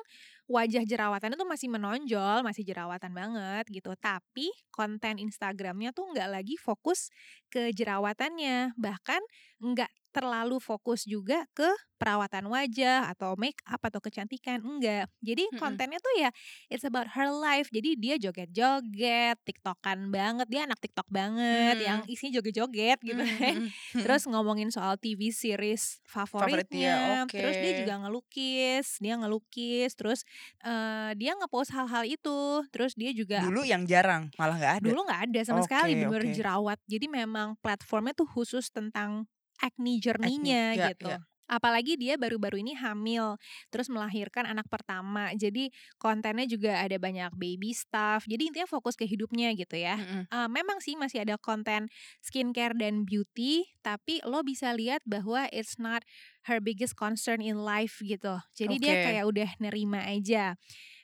wajah 0.50 0.84
jerawatannya 0.84 1.38
tuh 1.40 1.48
masih 1.48 1.70
menonjol, 1.72 2.44
masih 2.44 2.64
jerawatan 2.68 3.12
banget 3.14 3.66
gitu. 3.72 3.94
Tapi 3.96 4.52
konten 4.74 5.22
Instagramnya 5.22 5.96
tuh 5.96 6.10
nggak 6.12 6.30
lagi 6.32 6.56
fokus 6.60 7.14
ke 7.48 7.72
jerawatannya, 7.72 8.76
bahkan 8.76 9.22
nggak 9.62 9.92
terlalu 10.14 10.62
fokus 10.62 11.04
juga 11.04 11.44
ke 11.58 11.68
perawatan 11.98 12.52
wajah 12.52 13.08
atau 13.10 13.34
make 13.40 13.64
up 13.64 13.80
atau 13.80 13.98
kecantikan 13.98 14.60
enggak. 14.60 15.08
Jadi 15.24 15.48
kontennya 15.56 15.98
tuh 15.98 16.14
ya 16.20 16.30
it's 16.68 16.84
about 16.84 17.08
her 17.16 17.32
life. 17.32 17.72
Jadi 17.72 17.96
dia 17.96 18.20
joget-joget, 18.20 19.40
tiktokan 19.42 20.12
banget. 20.12 20.46
Dia 20.52 20.68
anak 20.68 20.84
tiktok 20.84 21.08
banget 21.08 21.80
Hmm. 21.80 21.80
yang 21.80 22.00
isinya 22.06 22.38
joget-joget 22.38 23.00
gitu 23.02 23.24
Mm, 23.24 23.34
kan. 23.40 23.56
mm, 23.56 23.70
mm. 23.72 24.04
Terus 24.04 24.22
ngomongin 24.32 24.68
soal 24.70 25.00
TV 25.00 25.32
series 25.32 26.04
Favorit 26.04 26.68
dia, 26.68 27.24
favoritnya. 27.24 27.32
Terus 27.32 27.56
dia 27.58 27.72
juga 27.80 27.94
ngelukis, 28.04 28.88
dia 29.00 29.14
ngelukis. 29.16 29.92
Terus 29.96 30.20
eh, 30.62 31.12
dia 31.16 31.32
ngepost 31.34 31.72
hal-hal 31.72 32.04
itu. 32.04 32.40
Terus 32.70 32.94
dia 32.94 33.16
juga 33.16 33.42
dulu 33.42 33.64
yang 33.64 33.88
jarang 33.88 34.28
malah 34.36 34.60
nggak 34.60 34.74
ada. 34.80 34.86
dulu 34.86 35.00
nggak 35.08 35.22
ada 35.32 35.40
sama 35.48 35.64
sekali 35.64 35.96
Oke, 35.96 36.04
bener 36.04 36.24
oke. 36.28 36.36
jerawat. 36.36 36.80
Jadi 36.84 37.06
memang 37.08 37.56
platformnya 37.64 38.12
tuh 38.12 38.28
khusus 38.28 38.68
tentang 38.70 39.24
acne 39.64 40.04
journey-nya 40.04 40.76
ya, 40.76 40.88
gitu. 40.92 41.08
ya. 41.08 41.24
Apalagi 41.44 42.00
dia 42.00 42.16
baru-baru 42.16 42.64
ini 42.64 42.74
hamil, 42.74 43.36
terus 43.68 43.92
melahirkan 43.92 44.48
anak 44.48 44.66
pertama. 44.72 45.30
Jadi 45.36 45.70
kontennya 46.00 46.48
juga 46.48 46.80
ada 46.80 46.96
banyak 46.96 47.36
baby 47.36 47.76
stuff. 47.76 48.24
Jadi 48.26 48.50
intinya 48.50 48.66
fokus 48.66 48.96
ke 48.96 49.04
hidupnya 49.04 49.52
gitu 49.54 49.76
ya. 49.76 50.00
Mm-mm. 50.00 50.24
Eh, 50.32 50.50
memang 50.50 50.80
sih 50.80 50.96
masih 50.96 51.22
ada 51.28 51.36
konten 51.38 51.92
skincare 52.24 52.74
dan 52.80 53.04
beauty, 53.04 53.70
tapi 53.84 54.24
lo 54.24 54.42
bisa 54.42 54.72
lihat 54.72 55.04
bahwa 55.04 55.46
it's 55.52 55.78
not 55.78 56.02
her 56.48 56.64
biggest 56.64 56.96
concern 56.96 57.44
in 57.44 57.60
life 57.60 58.00
gitu. 58.02 58.40
Jadi 58.56 58.80
dia 58.80 58.94
Oke. 58.98 59.04
kayak 59.12 59.26
udah 59.28 59.50
nerima 59.60 60.00
aja. 60.10 60.56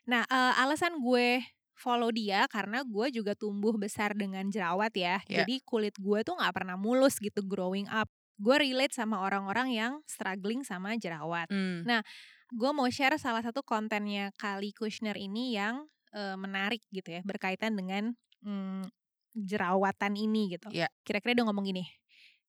Nah, 0.08 0.24
eh, 0.26 0.54
alasan 0.64 1.04
gue 1.04 1.44
follow 1.80 2.12
dia 2.12 2.44
karena 2.52 2.84
gue 2.84 3.08
juga 3.16 3.32
tumbuh 3.40 3.80
besar 3.80 4.12
dengan 4.12 4.44
jerawat 4.52 4.92
ya. 4.96 5.24
Ya. 5.32 5.44
Jadi 5.44 5.64
kulit 5.64 5.96
gue 5.96 6.20
tuh 6.28 6.36
nggak 6.36 6.52
pernah 6.52 6.76
mulus 6.76 7.16
gitu 7.24 7.40
growing 7.40 7.88
up. 7.88 8.12
Gue 8.40 8.56
relate 8.56 8.96
sama 8.96 9.20
orang-orang 9.20 9.76
yang 9.76 9.94
struggling 10.08 10.64
sama 10.64 10.96
jerawat 10.96 11.52
Hmm. 11.52 11.84
gue 12.50 12.72
mau 12.74 12.90
share 12.90 13.20
salah 13.22 13.46
satu 13.46 13.62
kontennya 13.62 14.34
Kali 14.34 14.74
Kushner 14.74 15.14
ini 15.20 15.54
yang 15.54 15.86
eh, 16.16 16.34
menarik 16.34 16.82
gitu 16.90 17.14
ya 17.14 17.22
berkaitan 17.22 17.78
dengan 17.78 18.18
mm, 18.42 18.90
jerawatan 19.38 20.18
ini 20.18 20.58
gitu. 20.58 20.74
Ya. 20.74 20.90
Kira-kira 21.06 21.38
dia 21.38 21.46
ngomong 21.46 21.70
gini, 21.70 21.86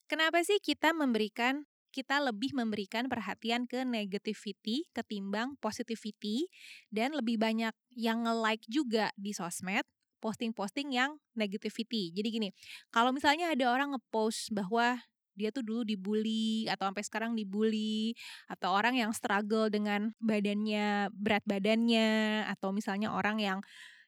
kenapa 0.09 0.41
sih 0.41 0.57
kita 0.63 0.97
memberikan 0.97 1.69
kita 1.91 2.23
lebih 2.23 2.55
memberikan 2.55 3.11
perhatian 3.11 3.67
ke 3.67 3.83
negativity 3.83 4.87
ketimbang 4.95 5.59
positivity 5.59 6.47
dan 6.95 7.11
lebih 7.19 7.35
banyak 7.35 7.75
yang 7.99 8.23
nge-like 8.25 8.63
juga 8.71 9.11
di 9.19 9.35
sosmed 9.35 9.83
posting-posting 10.23 10.95
yang 10.95 11.19
negativity. 11.35 12.13
Jadi 12.15 12.29
gini, 12.29 12.49
kalau 12.95 13.11
misalnya 13.11 13.51
ada 13.51 13.73
orang 13.73 13.97
nge-post 13.97 14.53
bahwa 14.55 15.03
dia 15.41 15.49
tuh 15.49 15.65
dulu 15.65 15.83
dibully 15.89 16.69
atau 16.69 16.93
sampai 16.93 17.05
sekarang 17.05 17.33
dibully 17.33 18.13
atau 18.53 18.77
orang 18.77 19.01
yang 19.01 19.11
struggle 19.17 19.73
dengan 19.73 20.13
badannya 20.21 21.09
berat 21.17 21.45
badannya 21.49 22.45
atau 22.53 22.71
misalnya 22.77 23.17
orang 23.17 23.41
yang 23.41 23.59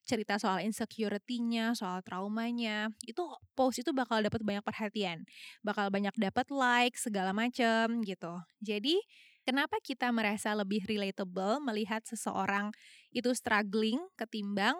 cerita 0.02 0.34
soal 0.38 0.58
insecurity-nya, 0.66 1.78
soal 1.78 2.02
traumanya, 2.02 2.90
itu 3.06 3.22
post 3.54 3.80
itu 3.86 3.94
bakal 3.94 4.18
dapat 4.18 4.42
banyak 4.42 4.64
perhatian, 4.66 5.22
bakal 5.62 5.88
banyak 5.94 6.14
dapat 6.18 6.46
like 6.50 6.98
segala 6.98 7.30
macem 7.30 8.02
gitu. 8.02 8.42
Jadi 8.58 8.98
kenapa 9.46 9.78
kita 9.78 10.10
merasa 10.10 10.52
lebih 10.58 10.82
relatable 10.90 11.62
melihat 11.62 12.02
seseorang 12.02 12.74
itu 13.14 13.30
struggling 13.34 14.02
ketimbang 14.18 14.74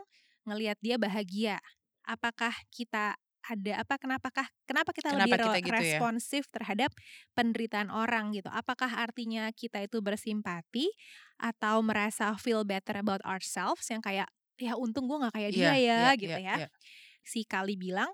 ngelihat 0.47 0.79
dia 0.83 0.99
bahagia? 0.99 1.63
Apakah 2.03 2.51
kita 2.75 3.15
ada 3.43 3.83
apa 3.83 3.95
kenapakah 3.99 4.47
kenapa 4.65 4.91
kita 4.95 5.11
Kenapa 5.11 5.35
lebih 5.35 5.39
kita 5.51 5.59
gitu 5.67 5.83
ya? 5.83 5.99
responsif 5.99 6.43
terhadap 6.55 6.91
penderitaan 7.35 7.91
orang 7.91 8.31
gitu? 8.35 8.49
Apakah 8.53 8.91
artinya 9.03 9.51
kita 9.51 9.83
itu 9.83 9.99
bersimpati 9.99 10.87
atau 11.43 11.83
merasa 11.83 12.35
feel 12.39 12.63
better 12.63 12.95
about 12.99 13.19
ourselves 13.27 13.83
yang 13.91 13.99
kayak 13.99 14.31
ya 14.61 14.79
untung 14.79 15.11
gue 15.11 15.19
nggak 15.27 15.35
kayak 15.35 15.51
dia 15.51 15.71
Iya, 15.75 15.75
ya 15.75 16.01
iya, 16.07 16.11
gitu 16.15 16.39
iya, 16.39 16.55
ya. 16.63 16.69
Si 17.27 17.43
Kali 17.43 17.75
bilang 17.75 18.11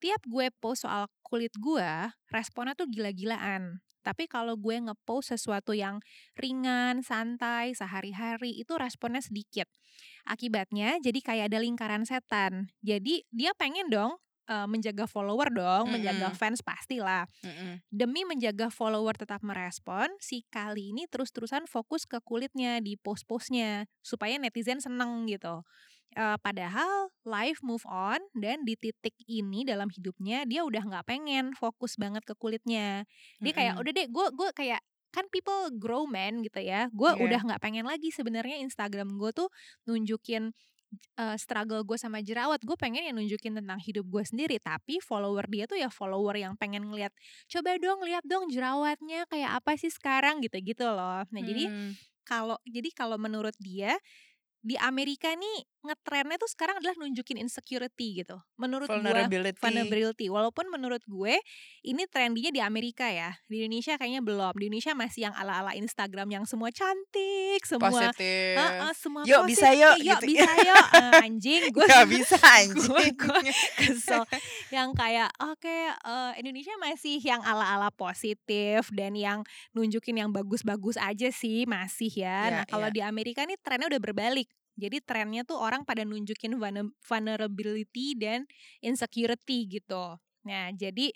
tiap 0.00 0.24
gue 0.24 0.48
post 0.60 0.88
soal 0.88 1.08
kulit 1.20 1.52
gue 1.60 1.90
responnya 2.32 2.72
tuh 2.72 2.88
gila-gilaan. 2.88 3.84
Tapi 4.00 4.24
kalau 4.32 4.56
gue 4.56 4.80
ngepost 4.80 5.36
sesuatu 5.36 5.76
yang 5.76 6.00
ringan, 6.40 7.04
santai, 7.04 7.76
sehari-hari 7.76 8.56
itu 8.56 8.72
responnya 8.80 9.20
sedikit. 9.20 9.68
Akibatnya 10.24 10.96
jadi 11.04 11.20
kayak 11.20 11.44
ada 11.52 11.58
lingkaran 11.60 12.08
setan. 12.08 12.72
Jadi 12.80 13.28
dia 13.28 13.52
pengen 13.52 13.92
dong 13.92 14.16
eh, 14.50 14.66
menjaga 14.66 15.06
follower 15.06 15.48
dong, 15.54 15.94
menjaga 15.94 16.34
Mm-mm. 16.34 16.38
fans 16.38 16.60
pastilah 16.60 17.24
Mm-mm. 17.46 17.78
demi 17.88 18.26
menjaga 18.26 18.66
follower 18.68 19.14
tetap 19.14 19.40
merespon, 19.46 20.10
si 20.18 20.42
kali 20.50 20.90
ini 20.90 21.06
terus-terusan 21.06 21.70
fokus 21.70 22.04
ke 22.10 22.18
kulitnya 22.26 22.82
di 22.82 22.98
post-postnya 22.98 23.86
supaya 24.02 24.34
netizen 24.42 24.82
seneng 24.82 25.30
gitu. 25.30 25.62
Eh, 26.10 26.36
padahal 26.42 27.14
life 27.22 27.62
move 27.62 27.86
on 27.86 28.18
dan 28.34 28.66
di 28.66 28.74
titik 28.74 29.14
ini 29.30 29.62
dalam 29.62 29.86
hidupnya 29.94 30.42
dia 30.42 30.66
udah 30.66 30.82
nggak 30.82 31.06
pengen 31.06 31.54
fokus 31.54 31.94
banget 31.94 32.26
ke 32.26 32.34
kulitnya. 32.34 33.06
Dia 33.38 33.52
kayak 33.54 33.74
Mm-mm. 33.78 33.82
udah 33.86 33.92
deh, 33.94 34.06
gue 34.10 34.26
gue 34.34 34.50
kayak 34.50 34.82
kan 35.14 35.26
people 35.30 35.70
grow 35.78 36.06
man 36.10 36.42
gitu 36.42 36.58
ya. 36.62 36.90
Gue 36.90 37.14
Iya. 37.14 37.22
udah 37.26 37.40
nggak 37.46 37.62
pengen 37.62 37.86
lagi 37.86 38.10
sebenarnya 38.10 38.58
Instagram 38.62 39.14
gue 39.18 39.30
tuh 39.34 39.48
nunjukin 39.86 40.50
eh, 41.18 41.36
struggle 41.38 41.82
gue 41.86 41.98
sama 41.98 42.20
jerawat 42.24 42.60
gue 42.62 42.76
pengen 42.78 43.06
ya 43.06 43.12
nunjukin 43.14 43.54
tentang 43.58 43.78
hidup 43.80 44.06
gue 44.08 44.24
sendiri 44.26 44.56
tapi 44.58 44.98
follower 45.02 45.46
dia 45.46 45.64
tuh 45.70 45.78
ya 45.78 45.88
follower 45.92 46.36
yang 46.38 46.54
pengen 46.58 46.88
ngeliat 46.90 47.12
coba 47.46 47.76
dong 47.78 48.02
lihat 48.06 48.24
dong 48.26 48.50
jerawatnya 48.50 49.26
kayak 49.30 49.60
apa 49.62 49.78
sih 49.78 49.90
sekarang 49.92 50.42
gitu 50.42 50.58
gitu 50.62 50.86
loh 50.88 51.22
nah 51.30 51.42
jadi 51.42 51.70
Hmm. 51.70 51.94
kalau 52.26 52.56
jadi 52.66 52.90
kalau 52.94 53.16
menurut 53.18 53.54
dia 53.58 53.94
di 54.60 54.76
Amerika 54.76 55.32
nih 55.32 55.64
ngetrennya 55.80 56.36
tuh 56.36 56.44
sekarang 56.52 56.76
adalah 56.76 56.92
nunjukin 57.00 57.40
insecurity 57.40 58.20
gitu. 58.20 58.36
Menurut 58.60 58.84
Vulnerability. 58.84 59.56
vulnerability. 59.56 60.26
Walaupun 60.28 60.68
menurut 60.68 61.00
gue 61.08 61.40
ini 61.80 62.04
trendinya 62.04 62.52
di 62.52 62.60
Amerika 62.60 63.08
ya. 63.08 63.32
Di 63.48 63.64
Indonesia 63.64 63.96
kayaknya 63.96 64.20
belum. 64.20 64.52
Di 64.60 64.68
Indonesia 64.68 64.92
masih 64.92 65.20
yang 65.24 65.34
ala-ala 65.40 65.72
Instagram 65.72 66.28
yang 66.28 66.44
semua 66.44 66.68
cantik, 66.68 67.64
semua 67.64 67.88
Positif. 67.88 68.60
Heeh, 68.60 68.92
semua 68.92 69.24
Yuk, 69.24 69.48
bisa 69.48 69.72
positif. 69.72 69.80
yuk, 69.80 69.94
Eh, 69.96 70.04
gitu. 70.04 70.24
bisa 70.28 70.52
yuk. 70.68 70.84
Eh, 70.92 71.24
anjing 71.24 71.62
gue 71.72 71.84
Gak 71.88 72.06
bisa 72.12 72.36
anjing. 72.60 72.76
gue 72.84 73.04
gue 73.16 73.40
kesel 73.80 74.22
yang 74.68 74.92
kayak 74.92 75.32
oke 75.40 75.64
eh, 75.64 76.32
Indonesia 76.36 76.76
masih 76.76 77.16
yang 77.24 77.40
ala-ala 77.40 77.88
positif 77.88 78.92
dan 78.92 79.16
yang 79.16 79.40
nunjukin 79.72 80.20
yang 80.20 80.28
bagus-bagus 80.28 81.00
aja 81.00 81.32
sih 81.32 81.64
masih 81.64 82.12
ya. 82.12 82.28
Iya, 82.44 82.52
nah 82.52 82.64
kalau 82.68 82.92
iya. 82.92 82.94
di 82.94 83.00
Amerika 83.00 83.48
nih 83.48 83.56
trennya 83.64 83.88
udah 83.88 84.02
berbalik. 84.04 84.52
Jadi 84.78 85.02
trennya 85.02 85.42
tuh 85.46 85.58
orang 85.58 85.82
pada 85.86 86.02
nunjukin 86.06 86.56
vulner- 86.58 86.94
vulnerability 87.02 88.14
dan 88.18 88.46
insecurity 88.84 89.66
gitu. 89.68 90.16
Nah 90.46 90.70
jadi 90.74 91.10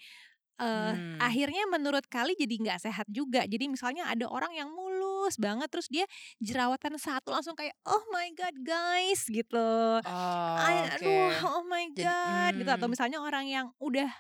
eh 0.55 0.95
Hmm. 0.95 1.19
akhirnya 1.19 1.67
menurut 1.67 2.07
kali 2.07 2.39
jadi 2.39 2.55
nggak 2.63 2.81
sehat 2.87 3.07
juga. 3.11 3.43
Jadi 3.47 3.67
misalnya 3.67 4.07
ada 4.07 4.31
orang 4.31 4.55
yang 4.55 4.71
mulus 4.71 5.35
banget 5.35 5.67
terus 5.73 5.91
dia 5.91 6.07
jerawatan 6.39 6.95
satu 7.01 7.35
langsung 7.35 7.59
kayak 7.59 7.75
oh 7.91 8.03
my 8.15 8.31
god 8.39 8.55
guys 8.63 9.27
gitu. 9.27 9.99
Oh, 10.05 10.57
Ay, 10.59 10.77
oke. 10.87 11.03
aduh, 11.03 11.59
oh 11.59 11.65
my 11.67 11.91
Jadi, 11.95 12.07
god, 12.07 12.53
gitu 12.55 12.71
atau 12.71 12.87
hmm. 12.87 12.95
misalnya 12.95 13.19
orang 13.19 13.47
yang 13.51 13.67
udah 13.83 14.11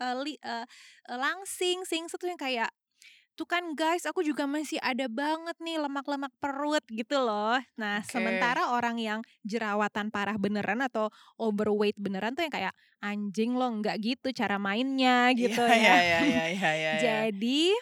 eh, 0.00 0.16
li- 0.20 0.40
eh, 0.44 0.66
langsing, 1.08 1.84
sing 1.88 2.04
tuh 2.10 2.28
yang 2.28 2.40
kayak 2.40 2.68
tuh 3.40 3.48
kan 3.48 3.72
guys, 3.72 4.04
aku 4.04 4.20
juga 4.20 4.44
masih 4.44 4.76
ada 4.84 5.08
banget 5.08 5.56
nih 5.64 5.80
lemak-lemak 5.80 6.28
perut 6.36 6.84
gitu 6.92 7.16
loh. 7.16 7.56
Nah, 7.80 8.04
Oke. 8.04 8.12
sementara 8.12 8.76
orang 8.76 9.00
yang 9.00 9.20
jerawatan 9.48 10.12
parah 10.12 10.36
beneran 10.36 10.84
atau 10.84 11.08
overweight 11.40 11.96
beneran 11.96 12.36
tuh 12.36 12.44
yang 12.44 12.52
kayak 12.52 12.74
anjing 13.00 13.56
loh, 13.56 13.72
nggak 13.80 13.96
gitu 14.04 14.28
cara 14.36 14.60
mainnya 14.60 15.32
gitu 15.32 15.56
Iya, 15.64 15.72
ya. 15.72 15.80
iya, 15.80 15.96
iya, 16.04 16.20
iya, 16.20 16.44
iya, 16.52 16.70
iya. 16.76 16.92
Jadi 17.08 17.72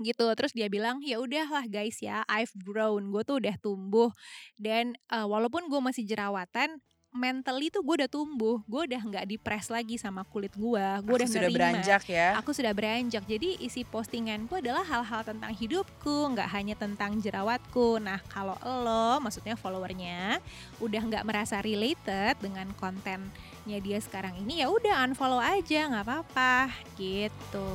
gitu 0.00 0.26
terus 0.34 0.56
dia 0.56 0.66
bilang 0.72 0.98
ya 1.04 1.20
udahlah 1.20 1.68
guys 1.70 2.00
ya 2.02 2.24
I've 2.26 2.50
grown 2.64 3.12
gue 3.14 3.22
tuh 3.22 3.38
udah 3.38 3.54
tumbuh 3.62 4.10
dan 4.58 4.96
eh, 5.12 5.26
walaupun 5.28 5.70
gue 5.70 5.78
masih 5.78 6.02
jerawatan 6.08 6.80
mentally 7.12 7.68
tuh 7.68 7.84
gue 7.84 8.02
udah 8.02 8.10
tumbuh. 8.10 8.64
Gue 8.64 8.88
udah 8.88 8.98
nggak 8.98 9.28
depres 9.28 9.68
lagi 9.68 10.00
sama 10.00 10.24
kulit 10.24 10.56
gue 10.56 10.86
gue 11.04 11.14
udah 11.14 11.28
sudah 11.28 11.48
nerima. 11.48 11.56
beranjak 11.60 12.02
ya. 12.08 12.34
aku 12.40 12.50
sudah 12.56 12.72
beranjak. 12.72 13.22
Jadi 13.28 13.60
isi 13.60 13.84
postinganku 13.84 14.58
adalah 14.58 14.82
hal-hal 14.82 15.22
tentang 15.22 15.52
hidupku 15.52 16.32
nggak 16.32 16.48
hanya 16.50 16.74
tentang 16.74 17.20
jerawatku. 17.20 18.00
Nah 18.00 18.18
kalau 18.32 18.56
lo 18.64 19.20
maksudnya 19.20 19.54
followernya 19.54 20.40
udah 20.80 21.02
nggak 21.04 21.24
merasa 21.28 21.60
related 21.60 22.40
dengan 22.40 22.72
kontennya 22.80 23.78
dia 23.78 24.00
sekarang 24.00 24.34
ini 24.40 24.64
ya 24.64 24.72
udah 24.72 25.04
unfollow 25.06 25.38
aja 25.38 25.92
nggak 25.92 26.04
apa-apa. 26.08 26.72
Gitu 26.96 27.70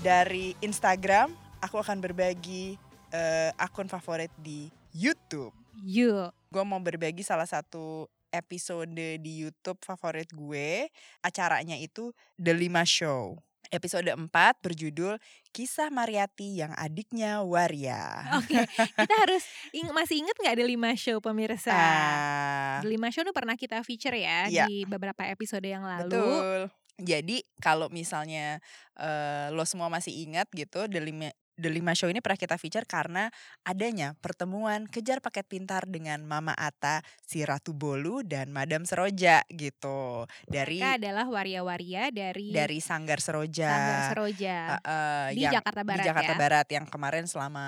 Dari 0.00 0.56
Instagram, 0.58 1.28
aku 1.60 1.76
akan 1.76 2.00
berbagi 2.00 2.80
eh, 3.12 3.50
akun 3.56 3.84
favorit 3.84 4.32
di 4.36 4.72
YouTube. 4.90 5.52
yuk 5.80 6.32
Gue 6.48 6.64
mau 6.64 6.80
berbagi 6.80 7.20
salah 7.20 7.46
satu 7.46 8.08
episode 8.28 8.90
di 9.20 9.32
YouTube 9.38 9.76
favorit 9.80 10.28
gue. 10.30 10.88
Acaranya 11.20 11.76
itu 11.76 12.10
The 12.34 12.50
Lima 12.50 12.82
Show. 12.82 13.36
Episode 13.70 14.10
4 14.10 14.26
berjudul 14.58 15.14
Kisah 15.52 15.94
Mariati 15.94 16.58
yang 16.58 16.74
adiknya 16.74 17.38
Waria. 17.44 18.34
Oke, 18.34 18.66
kita 18.74 19.14
harus 19.14 19.46
ing- 19.70 19.94
masih 19.94 20.18
inget 20.18 20.34
nggak 20.34 20.58
ada 20.58 20.66
lima 20.66 20.90
show 20.96 21.22
pemirsa? 21.22 21.70
Ah, 21.70 22.82
The 22.82 22.90
lima 22.90 23.14
show 23.14 23.22
itu 23.22 23.30
pernah 23.30 23.54
kita 23.54 23.78
feature 23.84 24.16
ya 24.16 24.50
Iya. 24.50 24.66
di 24.66 24.82
beberapa 24.82 25.22
episode 25.22 25.62
yang 25.62 25.86
lalu. 25.86 26.10
betul. 26.10 26.60
Jadi 27.00 27.42
kalau 27.58 27.88
misalnya 27.88 28.60
eh, 28.96 29.48
lo 29.50 29.64
semua 29.64 29.88
masih 29.88 30.12
ingat 30.28 30.46
gitu 30.52 30.86
The 30.86 31.00
Lima 31.00 31.30
The 31.60 31.68
Lima 31.68 31.92
Show 31.92 32.08
ini 32.08 32.24
pernah 32.24 32.40
kita 32.40 32.56
feature 32.56 32.88
karena 32.88 33.28
adanya 33.68 34.16
pertemuan 34.24 34.88
kejar 34.88 35.20
paket 35.20 35.44
pintar 35.44 35.84
dengan 35.84 36.24
Mama 36.24 36.56
Ata, 36.56 37.04
si 37.20 37.44
Ratu 37.44 37.76
Bolu 37.76 38.24
dan 38.24 38.48
Madam 38.48 38.88
Seroja 38.88 39.44
gitu. 39.52 40.24
Dari 40.48 40.80
Mereka 40.80 40.96
adalah 40.96 41.26
waria-waria 41.28 42.08
dari, 42.08 42.48
dari 42.48 42.80
Sanggar 42.80 43.20
Seroja. 43.20 43.68
Sanggar 43.68 44.00
Seroja 44.08 44.56
eh, 44.56 44.80
eh, 44.80 45.26
di 45.36 45.44
yang- 45.44 45.60
Jakarta 45.60 45.84
Barat 45.84 46.00
di 46.00 46.08
Jakarta 46.08 46.32
ya. 46.32 46.38
Barat 46.40 46.66
yang 46.72 46.86
kemarin 46.88 47.24
selama 47.28 47.66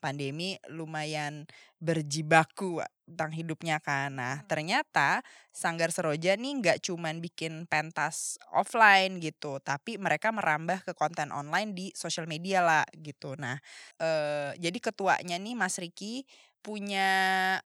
pandemi 0.00 0.56
lumayan 0.72 1.44
berjibaku 1.78 2.80
tentang 3.04 3.30
hidupnya 3.36 3.78
kan. 3.78 4.16
Hmm. 4.16 4.18
Nah 4.18 4.36
ternyata 4.48 5.20
Sanggar 5.52 5.92
Seroja 5.92 6.34
nih 6.34 6.52
nggak 6.58 6.78
cuman 6.88 7.20
bikin 7.20 7.68
pentas 7.68 8.40
offline 8.50 9.20
gitu, 9.20 9.60
tapi 9.60 10.00
mereka 10.00 10.32
merambah 10.32 10.82
ke 10.82 10.92
konten 10.96 11.30
online 11.30 11.76
di 11.76 11.86
sosial 11.92 12.24
media 12.24 12.64
lah 12.64 12.84
gitu. 12.96 13.36
Nah 13.36 13.60
eh, 14.00 14.56
jadi 14.56 14.78
ketuanya 14.80 15.36
nih 15.36 15.54
Mas 15.54 15.76
Riki 15.76 16.24
punya 16.60 17.08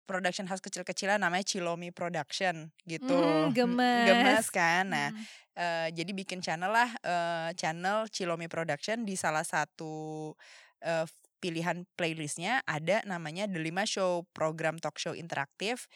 production 0.05 0.45
house 0.45 0.61
kecil-kecilan 0.61 1.17
namanya 1.17 1.49
Cilomi 1.49 1.89
Production 1.97 2.69
gitu. 2.85 3.17
Hmm, 3.17 3.57
gemes. 3.57 4.05
Gemes 4.09 4.47
kan. 4.53 4.89
Nah 4.89 5.09
Hmm. 5.13 5.25
Eh, 5.53 5.89
jadi 5.93 6.17
bikin 6.17 6.41
channel 6.41 6.73
lah 6.73 6.89
eh, 7.05 7.51
channel 7.61 8.09
Cilomi 8.09 8.49
Production 8.49 9.05
di 9.05 9.21
salah 9.21 9.45
satu 9.45 10.33
eh, 10.81 11.05
pilihan 11.43 11.83
playlistnya 11.99 12.63
ada 12.63 13.03
namanya 13.03 13.51
The 13.51 13.59
Lima 13.59 13.83
Show 13.83 14.31
program 14.31 14.79
talk 14.79 14.97
show 14.97 15.13
interaktif 15.13 15.91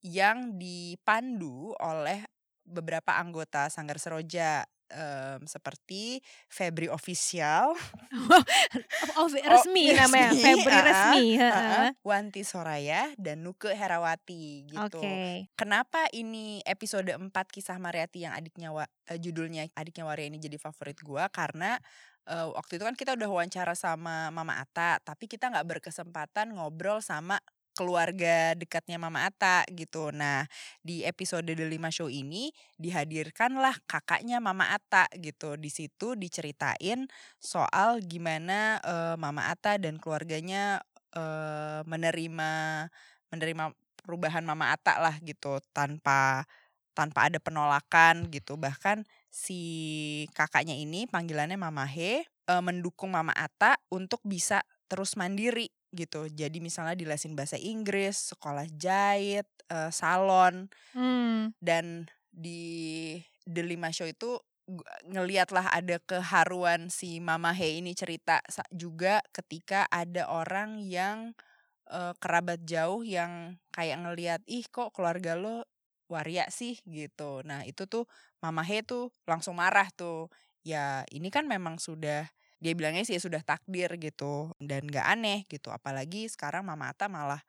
yang 0.00 0.56
dipandu 0.56 1.76
oleh 1.76 2.24
beberapa 2.64 3.20
anggota 3.20 3.68
Sanggar 3.68 4.00
Seroja 4.00 4.64
em, 4.88 5.40
seperti 5.44 6.20
Febri 6.48 6.88
Official, 6.88 7.76
Oh, 9.18 9.26
resmi 9.28 9.90
Oh, 9.92 9.96
namanya, 10.04 10.30
resmi, 10.32 10.42
Febri 10.44 10.76
ah, 10.78 10.84
resmi. 10.84 11.24
ah, 11.36 11.50
heeh. 11.50 11.88
Wanti 12.04 12.42
Soraya 12.44 13.10
dan 13.16 13.42
Nuke 13.42 13.72
Herawati 13.72 14.68
gitu. 14.68 15.00
Oke. 15.00 15.48
Kenapa 15.56 16.06
ini 16.14 16.60
episode 16.64 17.10
4 17.10 17.28
kisah 17.48 17.76
Mariati 17.76 18.24
yang 18.24 18.36
adiknya 18.36 18.70
Wa- 18.70 18.88
eh, 19.08 19.18
judulnya 19.18 19.66
adiknya 19.74 20.04
Waria 20.06 20.28
ini 20.28 20.38
jadi 20.38 20.56
favorit 20.56 20.98
gua 21.02 21.26
karena 21.32 21.76
eh, 22.28 22.48
waktu 22.52 22.78
itu 22.80 22.84
kan 22.86 22.96
kita 22.96 23.16
udah 23.18 23.28
wawancara 23.30 23.74
sama 23.74 24.28
Mama 24.30 24.60
Ata, 24.62 25.00
tapi 25.02 25.26
kita 25.30 25.48
nggak 25.52 25.66
berkesempatan 25.78 26.54
ngobrol 26.56 27.00
sama 27.04 27.40
keluarga 27.78 28.58
dekatnya 28.58 28.98
Mama 28.98 29.22
Ata 29.30 29.62
gitu. 29.70 30.10
Nah, 30.10 30.50
di 30.82 31.06
episode 31.06 31.46
The 31.46 31.66
Lima 31.70 31.94
Show 31.94 32.10
ini 32.10 32.50
dihadirkanlah 32.74 33.78
kakaknya 33.86 34.42
Mama 34.42 34.74
Ata 34.74 35.06
gitu. 35.14 35.54
Di 35.54 35.70
situ 35.70 36.18
diceritain 36.18 37.06
soal 37.38 38.02
gimana 38.02 38.82
eh, 38.82 39.14
Mama 39.14 39.46
Ata 39.54 39.78
dan 39.78 40.02
keluarganya 40.02 40.82
eh, 41.14 41.80
menerima 41.86 42.50
menerima 43.30 43.64
perubahan 44.02 44.42
Mama 44.42 44.74
Ata 44.74 44.98
lah 44.98 45.16
gitu 45.22 45.60
tanpa 45.70 46.42
tanpa 46.98 47.30
ada 47.30 47.38
penolakan 47.38 48.26
gitu. 48.34 48.58
Bahkan 48.58 49.06
si 49.30 49.60
kakaknya 50.34 50.74
ini 50.76 51.06
panggilannya 51.08 51.56
Mama 51.60 51.84
He 51.88 52.24
eh, 52.24 52.62
mendukung 52.64 53.12
Mama 53.14 53.32
Ata 53.36 53.76
untuk 53.92 54.20
bisa 54.24 54.62
terus 54.88 55.14
mandiri 55.20 55.68
gitu. 55.92 56.28
Jadi 56.28 56.60
misalnya 56.60 56.96
dilesin 56.96 57.32
bahasa 57.36 57.56
Inggris, 57.60 58.32
sekolah 58.34 58.68
jahit, 58.76 59.48
eh, 59.72 59.90
salon 59.92 60.68
Hmm. 60.94 61.52
dan 61.60 62.06
di 62.30 63.16
The 63.48 63.62
Lima 63.64 63.90
Show 63.90 64.06
itu 64.08 64.38
gu- 64.68 64.86
ngeliat 65.08 65.50
lah 65.54 65.72
ada 65.72 65.98
keharuan 66.02 66.92
si 66.92 67.18
Mama 67.18 67.52
He 67.56 67.80
ini 67.80 67.96
cerita 67.96 68.40
juga 68.70 69.24
ketika 69.32 69.88
ada 69.90 70.28
orang 70.30 70.78
yang 70.82 71.32
eh, 71.90 72.14
kerabat 72.22 72.64
jauh 72.68 73.02
yang 73.06 73.58
kayak 73.74 73.98
ngeliat 74.04 74.40
ih 74.48 74.64
kok 74.68 74.92
keluarga 74.96 75.34
lo 75.38 75.64
waria 76.08 76.48
sih 76.52 76.80
gitu. 76.88 77.44
Nah 77.44 77.64
itu 77.68 77.84
tuh 77.88 78.04
Mama 78.44 78.62
He 78.66 78.82
tuh 78.86 79.10
langsung 79.28 79.58
marah 79.58 79.88
tuh. 79.94 80.30
Ya 80.66 81.02
ini 81.14 81.28
kan 81.32 81.46
memang 81.48 81.78
sudah 81.80 82.28
dia 82.58 82.72
bilangnya 82.74 83.06
sih 83.06 83.18
sudah 83.22 83.40
takdir 83.46 83.88
gitu 84.02 84.52
dan 84.62 84.86
gak 84.90 85.06
aneh 85.06 85.46
gitu. 85.50 85.70
Apalagi 85.70 86.26
sekarang 86.30 86.66
Mama 86.66 86.90
Ata 86.92 87.06
malah 87.10 87.40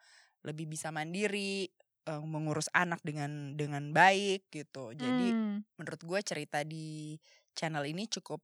lebih 0.45 0.69
bisa 0.69 0.89
mandiri 0.93 1.67
eh, 2.09 2.23
mengurus 2.23 2.69
anak 2.73 3.01
dengan 3.03 3.55
dengan 3.57 3.91
baik 3.93 4.47
gitu. 4.53 4.93
Jadi 4.95 5.35
Hmm. 5.35 5.63
menurut 5.79 6.01
gue 6.03 6.19
cerita 6.23 6.61
di 6.63 7.17
channel 7.57 7.83
ini 7.87 8.07
cukup 8.07 8.41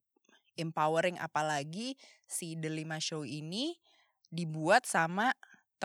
empowering 0.56 1.20
apalagi 1.20 1.96
si 2.28 2.56
The 2.56 2.72
Lima 2.72 3.00
Show 3.00 3.24
ini 3.28 3.76
dibuat 4.32 4.88
sama 4.88 5.32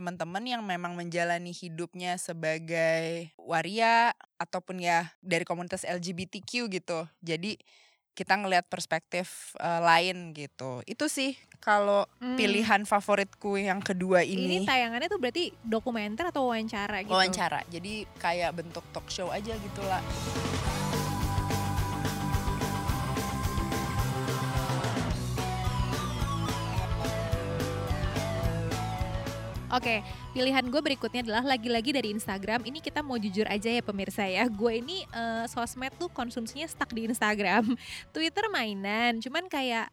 teman-teman 0.01 0.41
yang 0.49 0.65
memang 0.65 0.97
menjalani 0.97 1.53
hidupnya 1.53 2.17
sebagai 2.17 3.29
waria 3.37 4.17
ataupun 4.41 4.81
ya 4.81 5.13
dari 5.21 5.45
komunitas 5.45 5.85
LGBTQ 5.85 6.73
gitu. 6.73 7.05
Jadi 7.21 7.61
kita 8.17 8.41
ngelihat 8.41 8.65
perspektif 8.65 9.53
eh, 9.61 9.81
lain 9.85 10.33
gitu. 10.33 10.81
Itu 10.89 11.13
sih 11.13 11.37
kalau 11.61 12.09
Hmm. 12.17 12.41
pilihan 12.41 12.89
favoritku 12.89 13.61
yang 13.61 13.85
kedua 13.85 14.25
Ini 14.25 14.65
ini. 14.65 14.65
tayangannya 14.65 15.13
tuh 15.13 15.21
berarti 15.21 15.53
dokumenter 15.61 16.33
atau 16.33 16.49
wawancara 16.49 17.05
gitu? 17.05 17.13
wawancara. 17.13 17.61
Jadi 17.69 18.09
kayak 18.17 18.57
bentuk 18.57 18.85
talk 18.97 19.05
show 19.13 19.29
aja 19.29 19.53
gitu 19.53 19.83
lah. 19.85 20.01
Oke, 29.71 30.03
pilihan 30.35 30.67
gue 30.67 30.83
berikutnya 30.83 31.23
adalah 31.23 31.55
lagi-lagi 31.55 31.95
dari 31.95 32.11
Instagram. 32.11 32.67
Ini 32.67 32.83
kita 32.83 33.07
mau 33.07 33.15
jujur 33.15 33.47
aja 33.47 33.71
ya 33.71 33.79
pemirsa 33.79 34.27
ya. 34.27 34.51
Gue 34.51 34.83
ini 34.83 35.07
eh, 35.07 35.45
sosmed 35.47 35.95
tuh 35.95 36.11
konsumsinya 36.11 36.67
stuck 36.67 36.91
di 36.91 37.07
Instagram. 37.07 37.79
Twitter 38.15 38.51
mainan, 38.51 39.23
cuman 39.23 39.47
kayak 39.47 39.87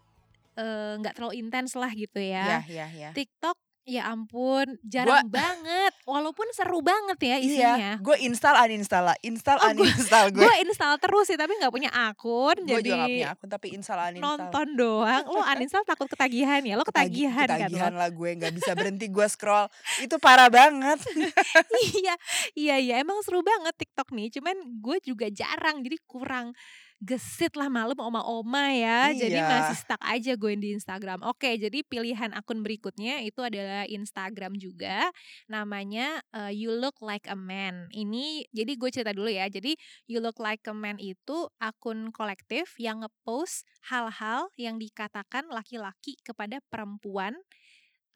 eh, 0.57 0.93
nggak 0.97 1.13
terlalu 1.13 1.45
intens 1.45 1.77
lah 1.77 1.93
gitu 1.93 2.17
Ya, 2.17 2.65
ya. 2.65 2.87
ya, 2.87 2.87
ya. 2.89 3.09
TikTok 3.13 3.66
ya 3.88 4.04
ampun 4.06 4.76
jarang 4.84 5.23
banget. 5.26 5.95
Walaupun 6.04 6.43
seru 6.52 6.84
banget 6.84 7.15
ya 7.17 7.36
isinya. 7.39 7.73
Iya, 7.73 7.91
gue 7.97 8.17
install 8.21 8.60
uninstall 8.60 9.06
lah, 9.06 9.17
install 9.21 9.58
Oh, 9.58 9.71
gua- 9.71 9.88
uninstall 9.88 10.28
gue. 10.30 10.43
Gue 10.43 10.56
install 10.62 11.00
terus 11.00 11.26
sih 11.26 11.36
tapi 11.36 11.56
nggak 11.56 11.71
punya 11.71 11.88
akun. 11.89 12.60
Gue 12.62 12.78
jadi 12.78 12.84
juga 12.86 12.97
gak 12.97 13.10
punya 13.10 13.30
akun 13.32 13.47
tapi 13.47 13.67
install 13.71 14.00
uninstall. 14.06 14.28
nonton 14.38 14.67
doang. 14.76 15.23
Lo 15.26 15.39
uninstall 15.41 15.84
takut 15.84 16.06
ketagihan 16.06 16.60
ya? 16.62 16.76
Lo 16.76 16.84
Ketagi- 16.84 17.15
ketagihan, 17.26 17.47
kan? 17.47 17.58
ketagihan 17.63 17.93
lah 17.95 18.10
gue 18.10 18.30
nggak 18.36 18.54
bisa 18.54 18.71
berhenti 18.73 19.08
gue 19.08 19.28
scroll 19.28 19.71
itu 19.97 20.15
parah 20.17 20.52
banget 20.52 21.00
iya, 21.95 22.13
iya, 22.54 22.76
iya. 22.78 22.95
Emang 23.00 23.23
seru 23.23 23.39
banget 23.39 23.71
TikTok 23.73 24.12
nih. 24.12 24.28
Cuman 24.30 24.56
gue 24.78 24.97
juga 25.02 25.26
jarang, 25.30 25.80
jadi 25.80 25.95
kurang 26.04 26.52
gesit 26.97 27.53
lah 27.53 27.69
malam 27.69 27.97
oma-oma 27.97 28.73
ya. 28.73 29.13
Jadi 29.13 29.38
Iya. 29.38 29.45
masih 29.45 29.77
stuck 29.77 30.01
aja 30.01 30.33
gue 30.33 30.51
di 30.57 30.73
Instagram. 30.73 31.21
Oke, 31.29 31.53
jadi 31.62 31.86
pilihan 31.86 32.33
akun 32.33 32.65
berikutnya 32.65 33.21
itu 33.21 33.38
adalah 33.45 33.86
Instagram 33.86 34.57
juga. 34.57 35.13
Namanya 35.45 36.25
eh, 36.33 36.51
You 36.57 36.73
Look 36.73 36.97
Like 37.05 37.29
a 37.29 37.38
Man. 37.38 37.86
Ini, 37.93 38.49
jadi 38.49 38.71
gue 38.73 38.89
cerita 38.89 39.13
dulu 39.13 39.29
ya. 39.29 39.45
Jadi 39.45 39.77
You 40.10 40.19
Look 40.25 40.41
Like 40.41 40.65
a 40.65 40.73
Man 40.73 40.97
itu 40.97 41.45
akun 41.62 42.10
kolektif 42.10 42.73
yang 42.81 43.05
ngepost 43.05 43.69
hal-hal 43.93 44.49
yang 44.57 44.81
dikatakan 44.81 45.45
laki-laki 45.53 46.17
kepada 46.25 46.57
perempuan 46.73 47.38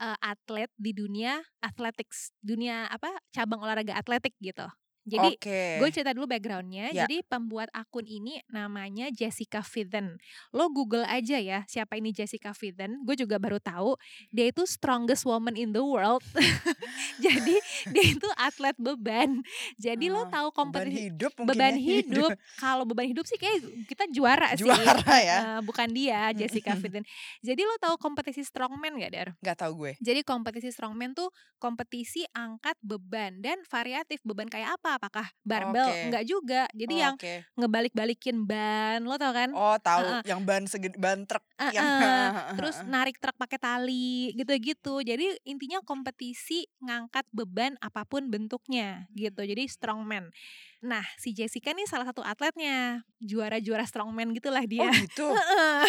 eh, 0.02 0.18
atlet 0.26 0.74
di 0.82 0.98
dunia 0.98 1.38
athletics, 1.62 2.34
dunia 2.42 2.90
apa 2.90 3.14
cabang 3.30 3.62
olahraga 3.62 3.94
atletik 3.94 4.34
gitu. 4.42 4.66
Jadi 5.02 5.34
oke 5.34 5.62
gue 5.82 5.90
cerita 5.90 6.14
dulu 6.14 6.30
backgroundnya. 6.30 6.94
Ya. 6.94 7.04
Jadi 7.04 7.26
pembuat 7.26 7.70
akun 7.72 8.06
ini 8.06 8.38
namanya 8.48 9.10
Jessica 9.10 9.62
Fithen. 9.62 10.22
Lo 10.50 10.70
Google 10.70 11.04
aja 11.06 11.38
ya 11.38 11.66
siapa 11.66 11.98
ini 11.98 12.12
Jessica 12.12 12.54
Fithen. 12.54 13.02
Gue 13.02 13.16
juga 13.16 13.38
baru 13.38 13.58
tahu 13.58 13.98
dia 14.30 14.48
itu 14.48 14.62
strongest 14.64 15.26
woman 15.26 15.58
in 15.58 15.74
the 15.74 15.82
world. 15.82 16.22
Jadi 17.24 17.56
dia 17.92 18.06
itu 18.06 18.28
atlet 18.36 18.76
beban. 18.78 19.42
Jadi 19.78 20.08
lo 20.08 20.22
Ah, 20.22 20.30
tahu 20.30 20.48
beban 20.54 20.58
kompetisi 20.62 21.02
hidup 21.10 21.32
mungkin 21.34 21.50
beban 21.50 21.76
ya. 21.76 21.82
hidup. 21.82 22.32
Kalau 22.64 22.84
beban 22.86 23.08
hidup 23.10 23.26
sih 23.26 23.38
kayak 23.38 23.58
kita 23.90 24.06
juara, 24.10 24.54
sih. 24.54 24.62
juara 24.64 25.16
ya 25.18 25.38
Eh, 25.42 25.62
bukan 25.66 25.90
dia 25.90 26.30
Jessica 26.32 26.78
Fithen. 26.78 27.02
Jadi 27.42 27.62
lo 27.62 27.76
tahu 27.78 27.98
kompetisi 27.98 28.42
strongman 28.42 28.98
gak 28.98 29.12
Dar? 29.12 29.30
nggak 29.42 29.58
tahu 29.58 29.72
gue 29.78 29.92
Jadi 29.98 30.22
kompetisi 30.22 30.70
strongman 30.70 31.12
tuh 31.12 31.30
kompetisi 31.58 32.26
angkat 32.32 32.78
beban 32.82 33.42
dan 33.42 33.62
variatif 33.66 34.22
beban 34.22 34.48
kayak 34.48 34.78
apa? 34.78 34.91
Apakah 34.98 35.28
barbel? 35.46 35.88
Oke. 35.88 36.02
Enggak 36.10 36.24
juga. 36.28 36.62
Jadi 36.74 36.96
yang 36.98 37.16
oke 37.16 37.34
ngebalik-balikin 37.56 38.44
ban, 38.48 39.00
lo 39.06 39.16
tau 39.16 39.32
kan? 39.32 39.50
oh 39.54 39.78
tahu 39.78 40.02
Heeh. 40.04 40.24
yang 40.28 40.42
ban 40.42 40.64
segede 40.66 40.98
ban 40.98 41.24
truk 41.28 41.44
Eh, 41.62 41.78
yang 41.78 41.86
terus 42.58 42.82
narik 42.90 43.22
truk 43.22 43.38
pakai 43.38 43.62
tali 43.62 44.34
gitu-gitu. 44.34 45.06
Jadi 45.06 45.38
intinya 45.46 45.78
kompetisi 45.86 46.66
ngangkat 46.82 47.30
beban 47.30 47.78
apa 47.78 48.02
pun 48.04 48.34
bentuknya 48.34 49.06
gitu. 49.14 49.46
Jadi 49.46 49.70
strongman. 49.70 50.34
Nah, 50.82 51.06
si 51.22 51.30
Jessica 51.38 51.78
nih 51.78 51.86
salah 51.86 52.10
satu 52.10 52.26
atletnya, 52.26 53.06
juara-juara 53.22 53.86
strongman 53.86 54.34
gitulah 54.34 54.66
oh 54.66 54.66
dia. 54.66 54.90
gitu 54.90 55.30
Heeh, 55.38 55.86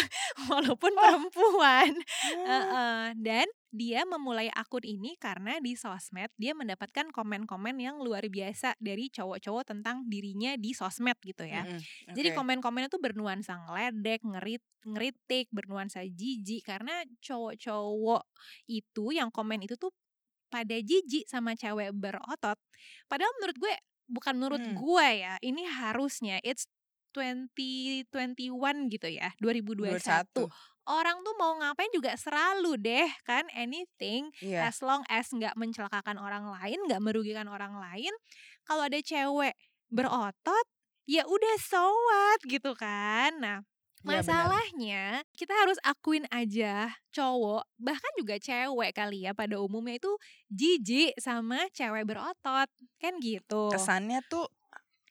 Walaupun 0.53 0.93
perempuan. 0.93 1.91
Oh. 2.29 2.45
Heeh, 2.45 3.05
dan 3.17 3.47
dia 3.73 4.05
memulai 4.05 4.53
akun 4.53 4.85
ini 4.85 5.17
karena 5.17 5.57
di 5.57 5.73
sosmed 5.73 6.29
dia 6.37 6.53
mendapatkan 6.53 7.09
komen-komen 7.09 7.73
yang 7.81 7.97
luar 8.05 8.21
biasa 8.29 8.77
dari 8.77 9.09
cowok-cowok 9.09 9.65
tentang 9.73 10.05
dirinya 10.05 10.53
di 10.61 10.77
sosmed 10.77 11.17
gitu 11.25 11.41
ya. 11.41 11.65
Mm-mm, 11.65 11.81
Jadi 12.13 12.29
oke. 12.29 12.37
komen-komennya 12.37 12.93
tuh 12.93 13.01
bernuansa 13.01 13.57
ngeledek, 13.65 14.21
ngerit, 14.21 14.61
ngeritik, 14.85 15.49
bernuansa 15.49 16.05
jijik 16.05 16.69
karena 16.69 17.01
cowok-cowok 17.17 18.29
itu 18.69 19.05
yang 19.09 19.33
komen 19.33 19.65
itu 19.65 19.73
tuh 19.73 19.89
pada 20.53 20.77
jijik 20.77 21.25
sama 21.25 21.57
cewek 21.57 21.89
berotot. 21.97 22.61
Padahal 23.09 23.33
menurut 23.41 23.57
gue 23.57 23.73
bukan 24.13 24.37
menurut 24.37 24.61
Hmm. 24.61 24.77
gue 24.77 25.07
ya, 25.25 25.35
ini 25.41 25.65
harusnya 25.65 26.37
it's 26.45 26.69
2021 27.13 28.89
gitu 28.89 29.07
ya, 29.09 29.33
2021. 29.41 29.97
21. 29.97 30.49
Orang 30.83 31.23
tuh 31.23 31.31
mau 31.39 31.55
ngapain 31.55 31.87
juga 31.95 32.11
selalu 32.19 32.75
deh 32.75 33.07
kan 33.23 33.47
anything 33.55 34.27
Iya. 34.43 34.67
as 34.67 34.83
long 34.83 34.99
as 35.07 35.31
nggak 35.31 35.55
mencelakakan 35.55 36.19
orang 36.19 36.43
lain, 36.51 36.75
nggak 36.91 36.99
merugikan 36.99 37.47
orang 37.47 37.71
lain. 37.79 38.11
Kalau 38.67 38.83
ada 38.85 38.99
cewek 38.99 39.55
berotot, 39.87 40.65
ya 41.07 41.23
udah 41.23 41.55
so 41.63 41.87
what 41.87 42.39
gitu 42.43 42.75
kan. 42.75 43.31
Nah, 43.39 43.57
Iya, 44.03 44.19
masalahnya 44.19 45.03
kita 45.31 45.53
harus 45.55 45.79
akuin 45.79 46.27
aja 46.27 46.91
cowok, 47.15 47.63
bahkan 47.79 48.11
juga 48.19 48.35
cewek 48.35 48.91
kali 48.91 49.23
ya 49.23 49.31
pada 49.31 49.55
umumnya 49.63 49.95
itu 49.95 50.11
jijik 50.51 51.15
sama 51.17 51.71
cewek 51.71 52.03
berotot. 52.03 52.67
Kan 52.99 53.19
gitu. 53.23 53.71
kesannya 53.71 54.19
tuh 54.27 54.47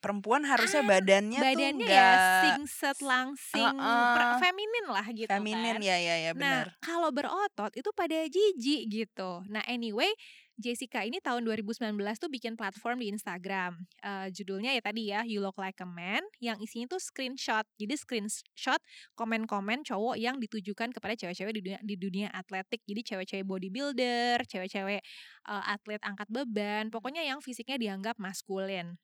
perempuan 0.02 0.42
harusnya 0.42 0.82
badannya, 0.82 1.38
Ah, 1.38 1.44
Badannya 1.46 1.78
tuh 1.78 1.86
ya 1.86 2.02
nggak 2.10 2.18
singset 2.42 2.98
langsing, 3.00 3.62
Heeh. 3.78 4.12
per- 4.18 4.42
feminin 4.42 4.86
lah 4.90 5.06
gitu 5.14 5.30
feminin 5.30 5.78
kan. 5.78 5.88
ya 5.88 5.96
ya 5.96 6.14
ya 6.18 6.30
Nah, 6.34 6.66
benar 6.66 6.66
kalau 6.82 7.08
berotot 7.14 7.70
itu 7.72 7.90
pada 7.94 8.18
jijik 8.26 8.82
gitu. 8.90 9.46
Nah, 9.46 9.62
anyway, 9.70 10.10
Jessica 10.60 11.00
ini 11.00 11.16
tahun 11.18 11.48
2019 11.48 11.96
tuh 12.20 12.28
bikin 12.28 12.54
platform 12.60 13.00
di 13.00 13.08
Instagram. 13.08 13.72
Eh, 14.04 14.28
judulnya 14.36 14.76
ya 14.76 14.82
tadi 14.84 15.02
ya, 15.08 15.24
You 15.24 15.40
Look 15.40 15.56
Like 15.56 15.80
a 15.80 15.88
Man, 15.88 16.20
yang 16.44 16.60
isinya 16.60 16.92
tuh 16.92 17.00
screenshot. 17.00 17.64
Jadi 17.80 17.94
screenshot 17.96 18.80
komen-komen 19.16 19.80
cowok 19.82 20.20
yang 20.20 20.36
ditujukan 20.36 20.92
kepada 20.92 21.16
cewek-cewek 21.16 21.56
di 21.56 21.62
dunia, 21.64 21.80
di 21.80 21.96
dunia 21.96 22.28
atletik. 22.30 22.84
Jadi 22.84 23.00
cewek-cewek 23.00 23.44
bodybuilder, 23.48 24.44
cewek-cewek 24.44 25.00
eh, 25.48 25.64
atlet 25.72 26.00
angkat 26.04 26.28
beban, 26.28 26.92
pokoknya 26.92 27.24
yang 27.24 27.40
fisiknya 27.40 27.80
dianggap 27.80 28.20
maskulin. 28.20 29.00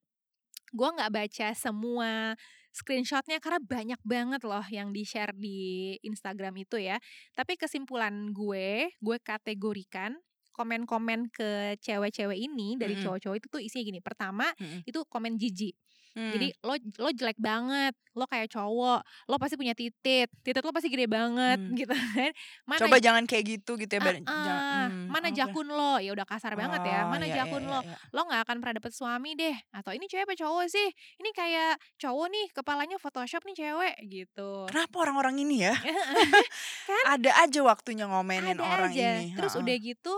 Gue 0.69 0.89
nggak 0.93 1.09
baca 1.09 1.49
semua 1.57 2.37
screenshotnya 2.77 3.41
karena 3.41 3.59
banyak 3.59 4.01
banget 4.05 4.45
loh 4.45 4.65
yang 4.69 4.93
di 4.93 5.03
share 5.03 5.33
di 5.33 5.97
Instagram 6.05 6.61
itu 6.61 6.77
ya. 6.77 7.01
Tapi 7.33 7.57
kesimpulan 7.57 8.37
gue, 8.37 8.93
gue 9.01 9.19
kategorikan 9.25 10.15
komen-komen 10.59 11.31
ke 11.31 11.51
cewek-cewek 11.79 12.35
ini 12.37 12.75
dari 12.75 12.93
Mm-mm. 12.93 13.07
cowok-cowok 13.07 13.37
itu 13.39 13.47
tuh 13.47 13.63
isinya 13.63 13.85
gini. 13.87 14.01
Pertama 14.03 14.51
Mm-mm. 14.53 14.83
itu 14.83 14.99
komen 15.07 15.39
jijik. 15.39 15.79
Hmm. 16.09 16.35
Jadi 16.35 16.51
lo 16.65 16.75
lo 16.99 17.11
jelek 17.13 17.39
banget, 17.39 17.95
lo 18.17 18.27
kayak 18.27 18.51
cowok, 18.51 19.01
lo 19.29 19.37
pasti 19.39 19.55
punya 19.55 19.71
titit, 19.71 20.27
titit 20.43 20.59
lo 20.59 20.73
pasti 20.73 20.91
gede 20.91 21.07
banget 21.07 21.61
Hmm. 21.61 21.77
gitu 21.79 21.95
kan. 21.95 22.33
Mana 22.67 22.81
coba 22.81 22.97
jangan 22.99 23.23
kayak 23.23 23.45
gitu 23.47 23.79
gitu 23.79 23.93
ya 23.93 24.01
ah, 24.03 24.11
jangan- 24.27 24.91
hmm, 24.91 25.07
mana 25.15 25.29
jakun 25.31 25.69
lo? 25.69 26.03
Ya 26.03 26.11
udah 26.11 26.27
kasar 26.27 26.59
banget 26.59 26.83
ya. 26.83 27.07
Oh, 27.07 27.13
Mana 27.13 27.23
iya, 27.23 27.31
iya, 27.31 27.39
jakun 27.45 27.63
iya, 27.63 27.71
lo? 27.71 27.81
iya. 27.87 27.95
Lo 28.11 28.21
nggak 28.25 28.41
akan 28.41 28.57
pernah 28.59 28.75
dapet 28.75 28.93
suami 28.93 29.31
deh. 29.33 29.55
Atau 29.71 29.95
ini 29.95 30.11
cewek 30.11 30.27
apa 30.27 30.35
cowok 30.35 30.67
sih? 30.67 30.89
Ini 31.21 31.31
kayak 31.31 31.73
cowok 32.01 32.27
nih, 32.27 32.47
kepalanya 32.51 32.97
Photoshop 32.99 33.43
nih 33.45 33.57
cewek 33.57 33.95
gitu. 34.09 34.51
Kenapa 34.67 34.97
orang-orang 34.99 35.39
ini 35.39 35.71
ya? 35.71 35.75
Kan? 36.89 37.05
Ada 37.15 37.47
aja 37.47 37.61
waktunya 37.63 38.05
ngomenin 38.05 38.59
Ada 38.59 38.65
orang 38.65 38.91
aja. 38.91 39.09
ini. 39.21 39.37
Terus 39.37 39.55
Ha-ha. 39.55 39.63
udah 39.63 39.77
gitu, 39.77 40.15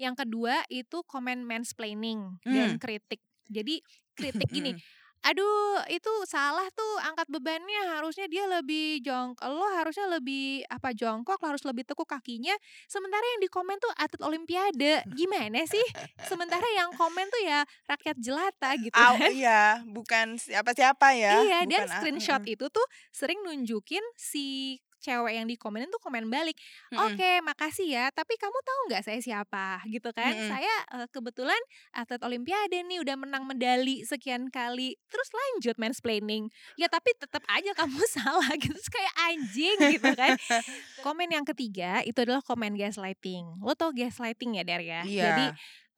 yang 0.00 0.16
kedua 0.16 0.64
itu 0.72 1.04
komen 1.04 1.44
mansplaining 1.44 2.40
dan 2.40 2.74
Hmm. 2.74 2.80
kritik. 2.80 3.20
Jadi 3.52 3.84
kritik 4.16 4.48
gini, 4.48 4.72
aduh 5.20 5.84
itu 5.92 6.08
salah 6.24 6.64
tuh 6.72 6.96
angkat 7.04 7.28
bebannya 7.28 7.92
harusnya 7.92 8.24
dia 8.24 8.48
lebih 8.48 9.04
jongkok 9.04 9.52
lo 9.52 9.68
harusnya 9.76 10.08
lebih 10.16 10.64
apa 10.64 10.96
jongkok 10.96 11.36
lo 11.44 11.52
harus 11.52 11.60
lebih 11.68 11.84
tekuk 11.84 12.08
kakinya 12.08 12.56
sementara 12.88 13.20
yang 13.36 13.40
di 13.44 13.48
komen 13.52 13.76
tuh 13.76 13.92
atlet 14.00 14.24
olimpiade 14.24 15.04
gimana 15.12 15.60
sih 15.68 15.84
sementara 16.24 16.64
yang 16.72 16.88
komen 16.96 17.28
tuh 17.28 17.42
ya 17.44 17.60
rakyat 17.84 18.16
jelata 18.16 18.70
gitu 18.80 18.96
kan 18.96 19.28
iya, 19.28 19.84
bukan 19.84 20.40
siapa-siapa 20.40 21.12
ya. 21.12 21.44
iya 21.44 21.58
dan 21.68 21.84
bukan, 21.84 21.84
ah, 21.84 21.96
screenshot 22.00 22.40
mm-mm. 22.40 22.54
itu 22.56 22.66
tuh 22.72 22.86
sering 23.12 23.44
nunjukin 23.44 24.04
si 24.16 24.80
cewek 25.00 25.32
yang 25.34 25.48
di 25.48 25.56
komenin 25.56 25.88
tuh 25.88 25.98
komen 25.98 26.28
balik 26.28 26.60
Mm-mm. 26.90 27.14
Oke, 27.14 27.40
makasih 27.40 27.86
ya. 27.88 28.04
Tapi 28.12 28.34
kamu 28.36 28.58
tahu 28.60 28.80
nggak 28.90 29.02
saya 29.06 29.20
siapa? 29.22 29.80
Gitu 29.86 30.10
kan? 30.12 30.34
Mm-mm. 30.34 30.50
Saya 30.50 30.74
eh, 31.00 31.08
kebetulan 31.08 31.58
atlet 31.94 32.20
Olimpiade 32.20 32.82
nih, 32.84 32.98
udah 33.00 33.16
menang 33.16 33.46
medali 33.46 34.02
sekian 34.02 34.50
kali. 34.50 34.98
Terus 35.08 35.28
lanjut 35.30 35.76
mansplaining. 35.78 36.50
Ya 36.76 36.90
tapi 36.90 37.14
tetap 37.16 37.40
aja 37.48 37.72
kamu 37.72 38.00
salah 38.16 38.50
gitu. 38.58 38.74
Terus 38.74 38.90
kayak 38.90 39.14
anjing 39.30 39.78
gitu 39.96 40.10
kan. 40.14 40.34
Komen 41.06 41.30
yang 41.32 41.46
ketiga 41.48 42.04
itu 42.04 42.18
adalah 42.20 42.44
komen 42.44 42.76
gaslighting. 42.76 43.62
Lo 43.64 43.72
tau 43.72 43.94
gaslighting 43.94 44.60
ya, 44.60 44.62
Der 44.66 44.82
ya? 44.84 45.00
Iya. 45.06 45.24
Jadi 45.24 45.46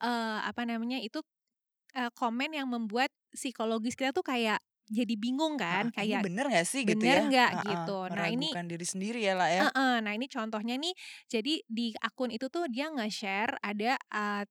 eh, 0.03 0.39
apa 0.45 0.61
namanya 0.63 1.01
itu 1.03 1.19
eh, 1.97 2.11
komen 2.13 2.55
yang 2.55 2.69
membuat 2.69 3.11
psikologis 3.33 3.97
kita 3.97 4.13
tuh 4.13 4.23
kayak 4.23 4.61
jadi 4.89 5.13
bingung 5.15 5.55
kan? 5.55 5.89
Ah, 5.95 6.03
ini 6.03 6.19
kayak 6.19 6.21
bener 6.27 6.45
gak 6.51 6.67
sih 6.67 6.81
gitu 6.83 6.99
bener 6.99 7.17
ya? 7.17 7.23
nggak 7.29 7.51
Ah, 7.51 7.59
ah, 7.59 7.65
gitu. 7.71 7.97
Nah, 8.11 8.27
ini- 8.27 8.49
meragukan 8.51 8.65
diri 8.67 8.85
sendiri 8.85 9.19
ya 9.23 9.33
lah 9.37 9.49
ya. 9.49 9.61
Heeh, 9.71 9.93
nah 10.03 10.11
ini 10.13 10.27
contohnya 10.27 10.75
nih, 10.75 10.93
jadi 11.29 11.53
di 11.65 11.95
akun 12.01 12.29
itu 12.33 12.47
tuh 12.51 12.67
dia 12.67 12.89
nge-share 12.91 13.55
ada 13.63 13.95
uh, 14.11 14.43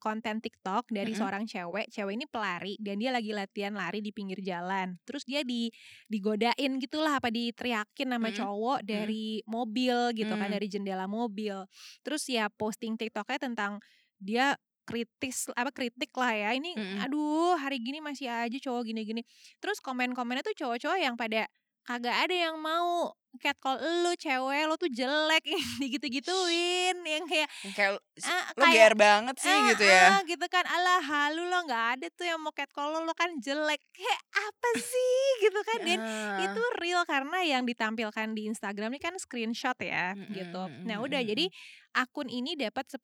konten 0.00 0.42
TikTok 0.42 0.90
dari 0.90 1.12
Mm-mm. 1.12 1.20
seorang 1.22 1.44
cewek. 1.46 1.86
Cewek 1.92 2.14
ini 2.18 2.26
pelari 2.26 2.74
dan 2.82 2.98
dia 2.98 3.14
lagi 3.14 3.30
latihan 3.30 3.76
lari 3.76 4.02
di 4.02 4.10
pinggir 4.10 4.40
jalan. 4.42 4.98
Terus 5.06 5.22
dia 5.22 5.46
di 5.46 5.70
digodain 6.10 6.80
gitulah 6.82 7.20
apa 7.22 7.30
diteriakin 7.30 8.08
sama 8.10 8.32
Mm-mm. 8.32 8.38
cowok 8.40 8.78
dari 8.82 9.44
mobil 9.46 10.10
gitu 10.16 10.34
kan 10.34 10.48
Mm. 10.50 10.54
dari 10.58 10.66
jendela 10.66 11.06
mobil. 11.06 11.62
Terus 12.02 12.26
ya 12.26 12.50
posting 12.50 12.98
TikToknya 12.98 13.38
tentang 13.38 13.78
dia 14.18 14.56
kritis 14.84 15.48
apa 15.52 15.68
kritik 15.68 16.12
lah 16.12 16.30
ya 16.30 16.50
ini 16.52 16.72
Mm-mm. 16.72 17.00
aduh 17.02 17.56
hari 17.56 17.80
gini 17.80 17.98
masih 17.98 18.28
aja 18.28 18.58
cowok 18.60 18.86
gini-gini 18.86 19.24
terus 19.58 19.80
komen-komennya 19.80 20.44
tuh 20.44 20.54
cowok-cowok 20.54 20.98
yang 20.98 21.16
pada 21.16 21.48
kagak 21.84 22.16
ada 22.16 22.32
yang 22.48 22.56
mau 22.56 23.12
catcall 23.36 23.76
lu 23.76 24.16
cewek 24.16 24.64
lo 24.64 24.78
tuh 24.78 24.88
jelek 24.88 25.44
digitu-gituin 25.82 26.96
yang 27.02 27.24
kayak 27.26 27.48
Yang 27.60 27.74
Kayak 27.74 27.92
ah, 28.24 28.44
lo 28.54 28.64
kayak 28.64 28.94
banget 28.94 29.36
sih 29.36 29.50
ah, 29.52 29.66
gitu 29.68 29.84
ya. 29.84 30.04
ah, 30.08 30.20
gitu 30.22 30.46
kan 30.46 30.64
alah 30.64 31.02
halu 31.02 31.44
lo 31.44 31.58
nggak 31.66 31.84
ada 31.98 32.06
tuh 32.10 32.24
yang 32.24 32.40
mau 32.40 32.52
catcall 32.52 32.88
lo 32.88 33.00
lo 33.02 33.12
kan 33.12 33.36
jelek 33.36 33.80
kayak 33.90 34.20
apa 34.32 34.68
sih 34.78 35.20
gitu 35.42 35.60
kan 35.60 35.78
dan 35.82 35.98
Ah. 36.04 36.40
itu 36.40 36.60
real 36.78 37.02
karena 37.04 37.38
yang 37.42 37.62
ditampilkan 37.64 38.32
di 38.32 38.48
Instagram 38.48 38.88
ini 38.92 39.00
kan 39.00 39.14
screenshot 39.16 39.76
ya 39.76 40.12
Mm-mm, 40.14 40.32
gitu. 40.32 40.62
mm-mm, 40.64 40.84
Nah 40.86 41.00
udah 41.00 41.20
jadi 41.20 41.48
akun 41.94 42.26
ini 42.26 42.58
dapat 42.58 42.90
10.000 42.90 43.00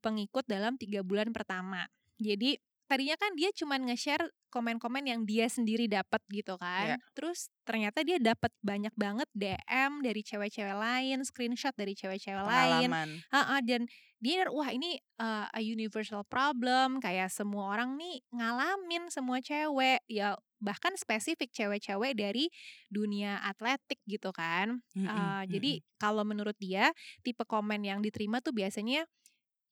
pengikut 0.00 0.44
dalam 0.48 0.80
tiga 0.80 1.04
bulan 1.04 1.30
pertama. 1.30 1.84
Jadi 2.16 2.56
tadinya 2.90 3.14
kan 3.14 3.30
dia 3.38 3.54
cuman 3.54 3.86
nge-share 3.86 4.26
komen-komen 4.50 5.06
yang 5.06 5.22
dia 5.22 5.46
sendiri 5.46 5.86
dapat 5.86 6.18
gitu 6.26 6.58
kan. 6.58 6.98
Iya. 6.98 7.14
Terus 7.14 7.46
ternyata 7.62 8.02
dia 8.02 8.18
dapat 8.18 8.50
banyak 8.66 8.90
banget 8.98 9.30
DM 9.30 10.02
dari 10.02 10.26
cewek-cewek 10.26 10.74
lain, 10.74 11.22
screenshot 11.22 11.70
dari 11.78 11.94
cewek-cewek 11.94 12.42
lain. 12.42 12.90
pengalaman. 12.90 13.08
Heeh, 13.30 13.60
dan 13.62 13.82
dia 14.18 14.44
wah 14.50 14.68
ini 14.74 14.98
uh, 15.22 15.46
a 15.48 15.60
universal 15.62 16.26
problem 16.26 16.98
kayak 16.98 17.30
semua 17.30 17.72
orang 17.72 17.96
nih 17.96 18.20
ngalamin 18.34 19.08
semua 19.08 19.40
cewek 19.40 20.02
ya 20.10 20.36
bahkan 20.60 20.94
spesifik 20.94 21.50
cewek-cewek 21.50 22.14
dari 22.14 22.48
dunia 22.92 23.40
atletik 23.42 23.98
gitu 24.06 24.30
kan. 24.30 24.84
Mm-mm, 24.94 25.08
Uh, 25.10 25.42
jadi 25.48 25.80
kalau 25.96 26.22
menurut 26.22 26.54
dia 26.60 26.92
tipe 27.24 27.42
komen 27.48 27.82
yang 27.82 28.04
diterima 28.04 28.38
tuh 28.44 28.52
biasanya 28.54 29.08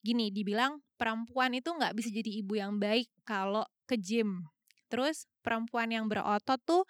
gini 0.01 0.31
dibilang 0.31 0.79
perempuan 0.95 1.51
itu 1.55 1.69
nggak 1.71 1.93
bisa 1.95 2.09
jadi 2.11 2.31
ibu 2.43 2.57
yang 2.59 2.79
baik 2.81 3.07
kalau 3.23 3.63
ke 3.85 3.95
gym. 3.99 4.47
Terus 4.89 5.29
perempuan 5.45 5.91
yang 5.93 6.09
berotot 6.09 6.59
tuh 6.65 6.83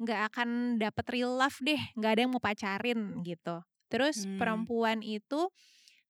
nggak 0.00 0.20
akan 0.34 0.78
dapet 0.82 1.06
real 1.14 1.38
love 1.38 1.56
deh, 1.62 1.78
nggak 1.98 2.10
ada 2.18 2.20
yang 2.26 2.32
mau 2.34 2.42
pacarin 2.42 3.00
gitu. 3.22 3.62
Terus 3.90 4.26
Hmm. 4.26 4.38
perempuan 4.38 5.00
itu 5.02 5.48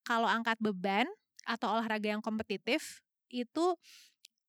kalau 0.05 0.29
angkat 0.29 0.57
beban 0.61 1.09
atau 1.45 1.77
olahraga 1.77 2.13
yang 2.17 2.25
kompetitif 2.25 3.05
itu 3.29 3.77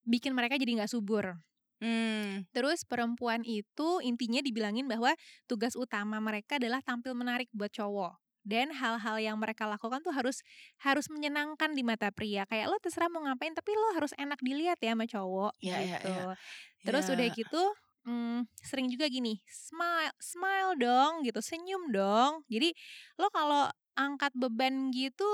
bikin 0.06 0.32
mereka 0.32 0.56
jadi 0.56 0.80
nggak 0.82 0.92
subur. 0.92 1.36
Hmm, 1.80 2.48
Terus 2.56 2.88
perempuan 2.88 3.44
itu 3.44 4.00
intinya 4.00 4.40
dibilangin 4.40 4.88
bahwa 4.88 5.12
tugas 5.44 5.76
utama 5.76 6.16
mereka 6.24 6.56
adalah 6.56 6.80
tampil 6.80 7.12
menarik 7.12 7.52
buat 7.52 7.68
cowok. 7.68 8.16
Dan 8.46 8.70
hal-hal 8.72 9.18
yang 9.20 9.36
mereka 9.42 9.66
lakukan 9.66 10.00
tuh 10.06 10.14
harus 10.14 10.40
harus 10.80 11.10
menyenangkan 11.12 11.74
di 11.76 11.82
mata 11.84 12.08
pria. 12.14 12.46
Kayak 12.48 12.70
lo 12.72 12.78
terserah 12.80 13.10
mau 13.12 13.20
ngapain, 13.26 13.52
tapi 13.52 13.74
lo 13.76 13.92
harus 13.98 14.14
enak 14.16 14.38
dilihat 14.40 14.78
ya 14.80 14.94
sama 14.96 15.04
cowok 15.04 15.52
Iya, 15.64 15.76
iya, 15.86 15.98
gitu. 16.00 16.08
iya. 16.08 16.22
Terus 16.86 17.06
Ya. 17.06 17.12
udah 17.12 17.26
gitu 17.32 17.62
mm, 18.06 18.46
sering 18.62 18.86
juga 18.92 19.06
gini, 19.10 19.42
smile, 19.50 20.14
smile 20.22 20.78
dong 20.78 21.26
gitu, 21.26 21.40
senyum 21.42 21.90
dong. 21.92 22.46
Jadi 22.48 22.72
lo 23.20 23.28
kalau 23.34 23.68
angkat 23.98 24.32
beban 24.38 24.94
gitu 24.94 25.26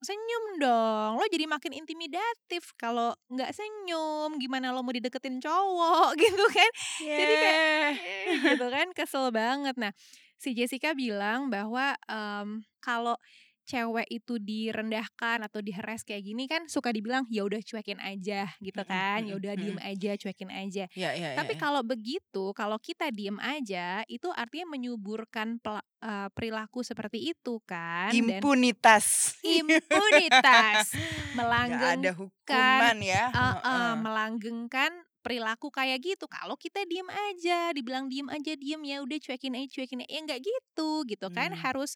senyum 0.00 0.44
dong. 0.60 1.10
Lo 1.20 1.24
jadi 1.28 1.44
makin 1.44 1.76
intimidatif 1.76 2.72
kalau 2.76 3.12
nggak 3.28 3.52
senyum. 3.52 4.36
Gimana 4.40 4.72
lo 4.72 4.80
mau 4.80 4.92
dideketin 4.92 5.38
cowok 5.40 6.16
gitu 6.22 6.44
kan? 6.50 6.70
Jadi 7.00 7.34
kayak 7.36 7.90
eh, 8.00 8.36
gitu 8.54 8.66
kan 8.72 8.88
kesel 8.96 9.28
banget. 9.30 9.76
Nah, 9.76 9.92
si 10.40 10.56
Jessica 10.56 10.96
bilang 10.96 11.52
bahwa 11.52 11.92
em, 12.08 12.64
kalau 12.80 13.14
cewek 13.70 14.08
itu 14.10 14.34
direndahkan 14.42 15.46
atau 15.46 15.62
diheres 15.62 16.02
kayak 16.02 16.26
gini 16.26 16.50
kan 16.50 16.66
suka 16.66 16.90
dibilang 16.90 17.22
ya 17.30 17.46
udah 17.46 17.62
cuekin 17.62 18.02
aja 18.02 18.50
gitu 18.58 18.82
kan. 18.82 19.22
Ya 19.22 19.38
udah 19.38 19.54
diem 19.54 19.78
mm-mm. 19.78 19.90
aja, 19.94 20.18
cuekin 20.18 20.50
aja. 20.50 20.90
Ya, 20.98 21.10
ya, 21.14 21.38
Tapi 21.38 21.54
ya, 21.54 21.60
kalau 21.62 21.86
begitu, 21.86 22.50
kalau 22.58 22.82
kita 22.82 23.14
diem 23.14 23.38
aja, 23.38 24.02
itu 24.10 24.26
artinya 24.34 24.74
menyuburkan 24.74 25.62
eh, 26.02 26.28
perilaku 26.34 26.82
seperti 26.82 27.30
itu 27.30 27.62
kan. 27.62 28.10
Dan 28.10 28.42
impunitas. 28.42 29.38
impunitas 29.46 30.90
Gak 31.30 31.38
melanggeng 31.38 32.02
ada 32.02 32.12
hukuman 32.18 32.96
ya. 32.98 33.24
Eh, 33.30 33.38
eh, 33.38 33.54
Heeh. 33.62 33.90
melanggengkan 34.02 34.92
perilaku 35.20 35.68
kayak 35.68 36.00
gitu. 36.02 36.24
Kalau 36.26 36.56
kita 36.56 36.82
diem 36.88 37.06
aja, 37.06 37.70
dibilang 37.76 38.08
diem 38.08 38.26
aja, 38.32 38.56
diem 38.56 38.80
ya 38.82 39.04
udah 39.04 39.18
cuekin 39.20 39.54
aja, 39.54 39.68
cuekin 39.68 40.00
aja. 40.02 40.10
Ya 40.10 40.20
nggak 40.24 40.40
gitu, 40.42 40.90
gitu 41.06 41.26
kan. 41.30 41.52
Hmm. 41.52 41.60
Harus 41.60 41.94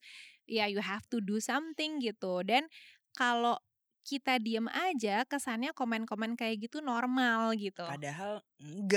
ya 0.48 0.66
you 0.70 0.80
have 0.82 1.04
to 1.10 1.20
do 1.22 1.38
something 1.40 2.00
gitu. 2.02 2.42
Dan 2.46 2.66
kalau 3.16 3.56
kita 4.04 4.36
diem 4.36 4.68
aja, 4.68 5.24
kesannya 5.24 5.72
komen-komen 5.72 6.36
kayak 6.36 6.68
gitu 6.68 6.84
normal 6.84 7.56
gitu. 7.56 7.84
Padahal 7.88 8.44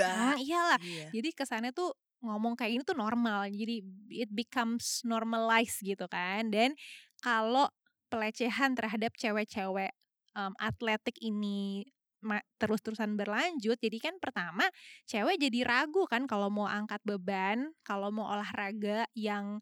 Ah, 0.04 0.36
enggak. 0.36 0.36
iyalah. 0.40 0.80
Iya. 0.84 1.08
Jadi 1.16 1.30
kesannya 1.36 1.72
tuh 1.76 1.96
ngomong 2.24 2.56
kayak 2.60 2.72
gini 2.80 2.84
tuh 2.84 2.98
normal. 2.98 3.48
Jadi 3.52 3.84
it 4.12 4.30
becomes 4.32 5.02
normalized 5.08 5.80
gitu 5.84 6.06
kan. 6.12 6.50
Dan 6.52 6.76
kalau 7.24 7.68
pelecehan 8.12 8.76
terhadap 8.76 9.16
cewek-cewek 9.20 9.92
em, 10.38 10.54
atletik 10.60 11.18
ini 11.20 11.84
ma- 12.24 12.44
terus-terusan 12.62 13.14
berlanjut, 13.20 13.78
jadi 13.80 13.98
kan 14.02 14.16
pertama 14.22 14.66
cewek 15.06 15.38
jadi 15.38 15.60
ragu 15.68 16.04
kan 16.10 16.26
kalau 16.26 16.48
mau 16.50 16.66
angkat 16.70 17.02
beban, 17.06 17.74
kalau 17.86 18.10
mau 18.14 18.28
olahraga 18.32 19.06
yang 19.14 19.60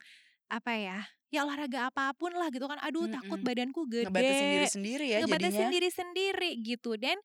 apa 0.50 0.72
ya? 0.78 1.00
Ya 1.36 1.44
olahraga 1.44 1.92
apa 1.92 2.16
pun 2.16 2.32
lah 2.32 2.48
gitu 2.48 2.66
kan. 2.66 2.80
Aduh, 2.80 3.12
takut 3.12 3.44
Mm-mm. 3.44 3.48
badanku 3.48 3.82
gede 3.92 4.08
Ngebatasin 4.08 4.48
diri 4.50 4.68
sendiri 4.72 5.06
ya 5.12 5.18
ngebatasin 5.20 5.52
jadinya. 5.52 5.64
sendiri-sendiri 5.68 6.50
gitu 6.64 6.96
dan 6.96 7.20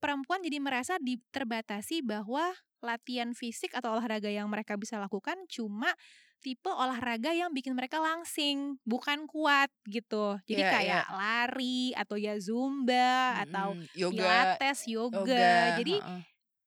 perempuan 0.00 0.40
jadi 0.40 0.58
merasa 0.58 0.96
di- 0.96 1.20
terbatasi 1.28 2.00
bahwa 2.00 2.56
latihan 2.80 3.36
fisik 3.36 3.76
atau 3.76 3.92
olahraga 3.92 4.32
yang 4.32 4.48
mereka 4.48 4.80
bisa 4.80 4.96
lakukan 4.96 5.36
cuma 5.52 5.92
tipe 6.40 6.72
olahraga 6.72 7.36
yang 7.36 7.52
bikin 7.52 7.76
mereka 7.76 8.00
langsing 8.00 8.80
bukan 8.88 9.28
kuat 9.28 9.68
gitu 9.84 10.40
jadi 10.48 10.62
Iya, 10.64 10.72
kayak 10.72 11.04
lari 11.12 11.92
atau 11.92 12.16
ya 12.16 12.40
zumba 12.40 13.44
atau 13.44 13.76
Mm-mm. 13.76 13.92
yoga, 13.92 14.16
pilates 14.56 14.88
yoga, 14.88 15.20
yoga. 15.20 15.52
jadi 15.76 15.94
heeh. 16.00 16.20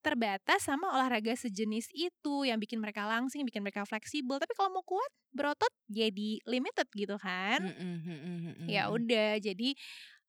Terbatas 0.03 0.67
sama 0.67 0.91
olahraga 0.91 1.31
sejenis 1.33 1.87
itu 1.95 2.43
yang 2.43 2.59
bikin 2.59 2.77
mereka 2.83 3.07
langsing 3.07 3.47
bikin 3.47 3.63
mereka 3.63 3.87
fleksibel. 3.87 4.37
Tapi 4.37 4.51
kalau 4.53 4.75
mau 4.75 4.83
kuat 4.83 5.09
berotot 5.31 5.71
jadi 5.87 6.43
limited 6.43 6.87
gitu 6.91 7.15
kan. 7.17 7.63
Mm-mm, 7.63 7.95
mm-mm, 8.03 8.67
ya 8.67 8.91
udah 8.91 9.39
jadi 9.39 9.69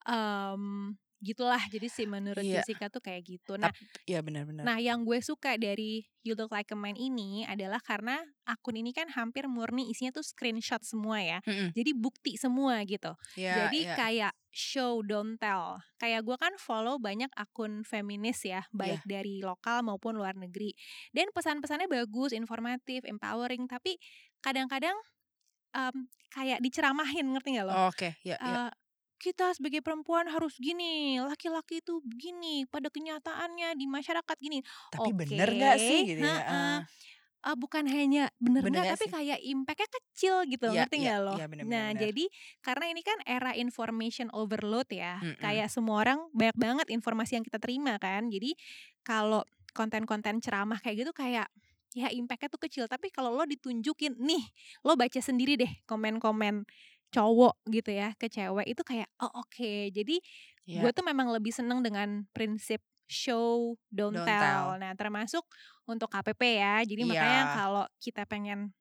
em, 0.08 0.94
gitulah 1.24 1.58
jadi 1.66 1.88
sih 1.88 2.04
menurut 2.04 2.44
Iya. 2.44 2.60
Jessica 2.60 2.86
tuh 2.86 3.00
kayak 3.00 3.24
gitu 3.24 3.56
nah 3.56 3.72
Iya 4.04 4.20
benar-benar. 4.20 4.62
nah 4.62 4.76
yang 4.76 5.02
gue 5.02 5.18
suka 5.18 5.56
dari 5.56 6.04
You 6.20 6.36
Look 6.36 6.52
Like 6.52 6.68
a 6.70 6.76
Man 6.76 6.94
ini 6.94 7.44
adalah 7.44 7.80
karena 7.80 8.20
akun 8.44 8.76
ini 8.76 8.92
kan 8.92 9.08
hampir 9.08 9.48
murni 9.48 9.88
isinya 9.88 10.12
tuh 10.12 10.22
screenshot 10.22 10.84
semua 10.84 11.18
ya 11.18 11.38
Mm-mm. 11.42 11.72
jadi 11.72 11.90
bukti 11.96 12.36
semua 12.36 12.84
gitu 12.84 13.16
Ya, 13.34 13.66
jadi 13.66 13.80
ya. 13.82 13.94
kayak 13.96 14.32
show 14.48 15.00
don't 15.00 15.34
tell 15.36 15.80
kayak 15.96 16.22
gue 16.22 16.36
kan 16.36 16.54
follow 16.56 16.96
banyak 16.96 17.32
akun 17.34 17.82
feminis 17.82 18.44
ya 18.44 18.62
baik 18.70 19.00
Iya. 19.02 19.20
dari 19.20 19.40
lokal 19.40 19.82
maupun 19.82 20.14
luar 20.14 20.36
negeri 20.36 20.76
dan 21.10 21.32
pesan-pesannya 21.32 21.88
bagus 21.88 22.30
informatif 22.30 23.02
empowering 23.02 23.64
tapi 23.66 23.96
kadang-kadang 24.38 24.94
em, 25.72 26.06
kayak 26.30 26.62
diceramahin 26.62 27.34
ngerti 27.34 27.58
nggak 27.58 27.66
lo 27.66 27.72
Oh, 27.74 27.88
Oke, 27.90 28.14
ya, 28.22 28.38
ya. 28.38 28.68
Eh, 28.68 28.70
kita 29.24 29.56
sebagai 29.56 29.80
perempuan 29.80 30.28
harus 30.28 30.52
gini, 30.60 31.16
laki-laki 31.24 31.80
itu 31.80 32.04
begini, 32.04 32.68
pada 32.68 32.92
kenyataannya 32.92 33.72
di 33.72 33.86
masyarakat 33.88 34.36
gini. 34.36 34.60
Tapi 34.92 35.08
oke, 35.08 35.16
bener 35.16 35.48
nggak 35.48 35.76
sih 35.80 35.98
gitu 36.12 36.20
ya? 36.20 36.36
Ah. 36.44 36.78
eh, 37.44 37.56
bukan 37.56 37.84
hanya 37.88 38.28
bener 38.40 38.60
Bener 38.64 38.80
nggak 38.84 38.96
tapi 38.96 39.04
sih? 39.04 39.12
kayak 39.12 39.38
impactnya 39.44 39.88
kecil 39.88 40.34
gitu 40.48 40.64
Iya, 40.68 40.84
ngerti 40.84 40.96
iya, 40.96 41.04
nggak 41.08 41.18
lo? 41.20 41.34
iya, 41.36 41.46
bener, 41.48 41.64
nah 41.68 41.86
bener, 41.92 42.00
jadi 42.08 42.24
karena 42.60 42.84
ini 42.88 43.00
kan 43.04 43.18
era 43.24 43.52
information 43.52 44.28
overload 44.32 44.88
ya, 44.88 45.20
Mm-mm. 45.20 45.40
kayak 45.40 45.68
semua 45.68 45.96
orang 46.04 46.20
banyak 46.32 46.56
banget 46.56 46.86
informasi 46.92 47.36
yang 47.40 47.44
kita 47.44 47.60
terima 47.60 47.96
kan. 48.00 48.28
Jadi 48.28 48.56
kalau 49.04 49.44
konten-konten 49.76 50.40
ceramah 50.40 50.80
kayak 50.80 51.04
gitu 51.04 51.12
kayak 51.12 51.48
ya 51.94 52.08
impactnya 52.10 52.48
tuh 52.50 52.62
kecil. 52.64 52.84
Tapi 52.90 53.12
kalau 53.12 53.30
lo 53.36 53.44
ditunjukin 53.44 54.18
nih, 54.18 54.42
lo 54.82 54.96
baca 54.96 55.20
sendiri 55.20 55.54
deh 55.54 55.72
komen-komen 55.86 56.64
cowok 57.14 57.54
gitu 57.70 57.90
ya 57.94 58.10
ke 58.18 58.26
cewek 58.26 58.66
itu 58.74 58.82
kayak 58.82 59.08
oh 59.22 59.30
oke. 59.46 59.72
Jadi 59.94 60.18
Iya. 60.66 60.82
gue 60.82 60.90
tuh 60.96 61.04
memang 61.06 61.30
lebih 61.30 61.54
seneng 61.54 61.80
dengan 61.86 62.26
prinsip 62.34 62.82
show 63.06 63.76
don't, 63.92 64.16
Don't 64.16 64.26
tell. 64.26 64.40
tell. 64.40 64.80
Nah 64.80 64.92
termasuk 64.98 65.44
untuk 65.86 66.10
KPP 66.10 66.42
ya. 66.58 66.82
Jadi 66.82 67.02
makanya 67.06 67.44
Iya. 67.44 67.54
kalau 67.54 67.84
kita 68.02 68.26
pengen 68.26 68.74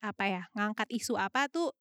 apa 0.00 0.24
ya 0.28 0.42
ngangkat 0.56 0.88
isu 0.92 1.16
apa 1.20 1.48
tuh 1.52 1.72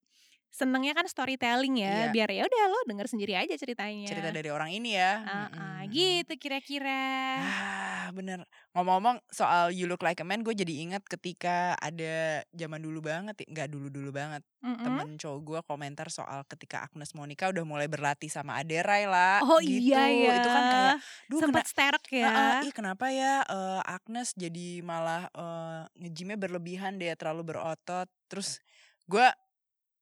senengnya 0.50 0.98
kan 0.98 1.06
storytelling 1.06 1.78
ya. 1.80 2.10
Iya. 2.10 2.12
Biar 2.12 2.30
ya 2.34 2.44
udah 2.50 2.64
lo 2.68 2.80
denger 2.90 3.08
sendiri 3.08 3.38
aja 3.38 3.54
ceritanya. 3.54 4.10
cerita 4.10 4.34
dari 4.34 4.50
orang 4.50 4.74
ini 4.74 4.98
ya. 4.98 5.22
Ah, 5.24 5.30
ah, 5.30 5.82
Mm-mm. 5.86 5.94
gitu 5.94 6.34
kira-kira. 6.42 7.06
Ah, 7.40 8.08
bener. 8.12 8.44
Ngomong-ngomong 8.74 9.22
soal 9.30 9.70
You 9.70 9.86
Look 9.86 10.02
Like 10.02 10.22
a 10.22 10.26
Man, 10.26 10.42
gue 10.42 10.58
jadi 10.58 10.74
ingat 10.90 11.06
ketika 11.06 11.78
ada 11.78 12.42
zaman 12.54 12.82
dulu 12.82 13.06
banget, 13.06 13.46
ya, 13.46 13.48
nggak 13.50 13.70
dulu-dulu 13.70 14.10
banget. 14.10 14.42
Mm-mm. 14.60 14.84
Temen 14.84 15.10
cowok 15.16 15.40
gue 15.46 15.60
komentar 15.64 16.10
soal 16.12 16.44
ketika 16.50 16.84
Agnes 16.84 17.14
Monica 17.16 17.48
udah 17.48 17.64
mulai 17.64 17.88
berlatih 17.88 18.28
sama 18.28 18.58
Aderai 18.60 19.06
lah. 19.08 19.40
Oh 19.46 19.62
gitu. 19.62 19.94
iya 19.94 20.04
ya. 20.10 20.36
Itu 20.42 20.50
kan 20.50 20.64
kayak, 20.66 20.96
duh 21.30 21.40
sempat 21.40 21.66
sterek 21.70 22.06
ya. 22.12 22.28
Ah, 22.28 22.36
ah, 22.36 22.60
ih 22.66 22.74
kenapa 22.74 23.14
ya 23.14 23.46
eh, 23.46 23.82
Agnes 23.86 24.34
jadi 24.34 24.82
malah 24.82 25.30
eh, 25.32 25.82
nge-gymnya 26.04 26.36
berlebihan 26.42 26.98
dia 26.98 27.14
terlalu 27.16 27.54
berotot. 27.56 28.10
Terus 28.28 28.60
gue 29.08 29.26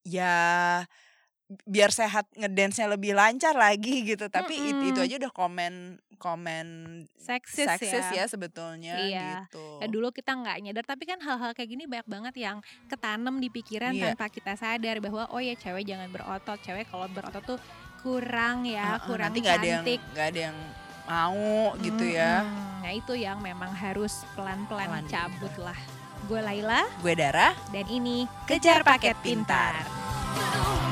ya 0.08 0.34
biar 1.64 1.88
sehat 1.90 2.28
ngedance-nya 2.34 2.88
lebih 2.88 3.12
lancar 3.12 3.52
lagi 3.52 4.00
gitu. 4.10 4.28
Tapi 4.28 4.52
it- 4.54 4.82
itu 4.86 4.96
Mm-mm. 4.96 5.06
aja 5.06 5.14
udah 5.18 5.32
komen 5.32 5.74
komen 6.18 6.66
Seksis, 7.14 7.62
seksis 7.64 8.04
ya. 8.10 8.12
ya 8.12 8.24
sebetulnya 8.26 8.98
Iya. 8.98 9.28
gitu. 9.46 9.78
Ya, 9.78 9.86
dulu 9.86 10.10
kita 10.10 10.34
nggak 10.34 10.56
nyadar 10.60 10.84
tapi 10.84 11.04
kan 11.04 11.16
hal-hal 11.18 11.54
kayak 11.54 11.70
gini 11.70 11.86
banyak 11.86 12.04
banget 12.04 12.34
yang 12.36 12.56
ketanam 12.86 13.38
di 13.38 13.48
pikiran 13.48 13.94
Iya. 13.94 14.12
tanpa 14.12 14.26
kita 14.26 14.52
sadar 14.54 14.98
bahwa 14.98 15.30
oh 15.30 15.38
ya 15.38 15.54
cewek 15.54 15.86
jangan 15.86 16.10
berotot 16.10 16.58
cewek 16.58 16.84
kalau 16.86 17.06
berotot 17.06 17.44
tuh 17.46 17.58
kurang 17.98 18.64
ya 18.64 18.82
Ah, 18.84 18.92
ah, 18.92 18.98
kurang 19.00 19.30
nanti 19.30 19.40
yang 19.40 19.62
cantik 19.80 20.00
nggak 20.12 20.26
ada 20.26 20.40
yang 20.50 20.58
mau 21.06 21.48
gitu 21.78 22.04
ya. 22.04 22.44
Nah 22.78 22.92
itu 22.92 23.14
yang 23.14 23.38
memang 23.38 23.72
harus 23.72 24.26
pelan-pelan 24.34 24.90
Pelan 24.90 25.06
cabut 25.06 25.54
lah 25.56 25.78
gue 26.20 26.40
Laila 26.42 26.82
Gue 26.98 27.14
Dara. 27.14 27.54
dan 27.70 27.86
ini 27.86 28.26
Kejar 28.44 28.82
Paket 28.82 29.16
Pintar. 29.22 29.97
now. 30.38 30.87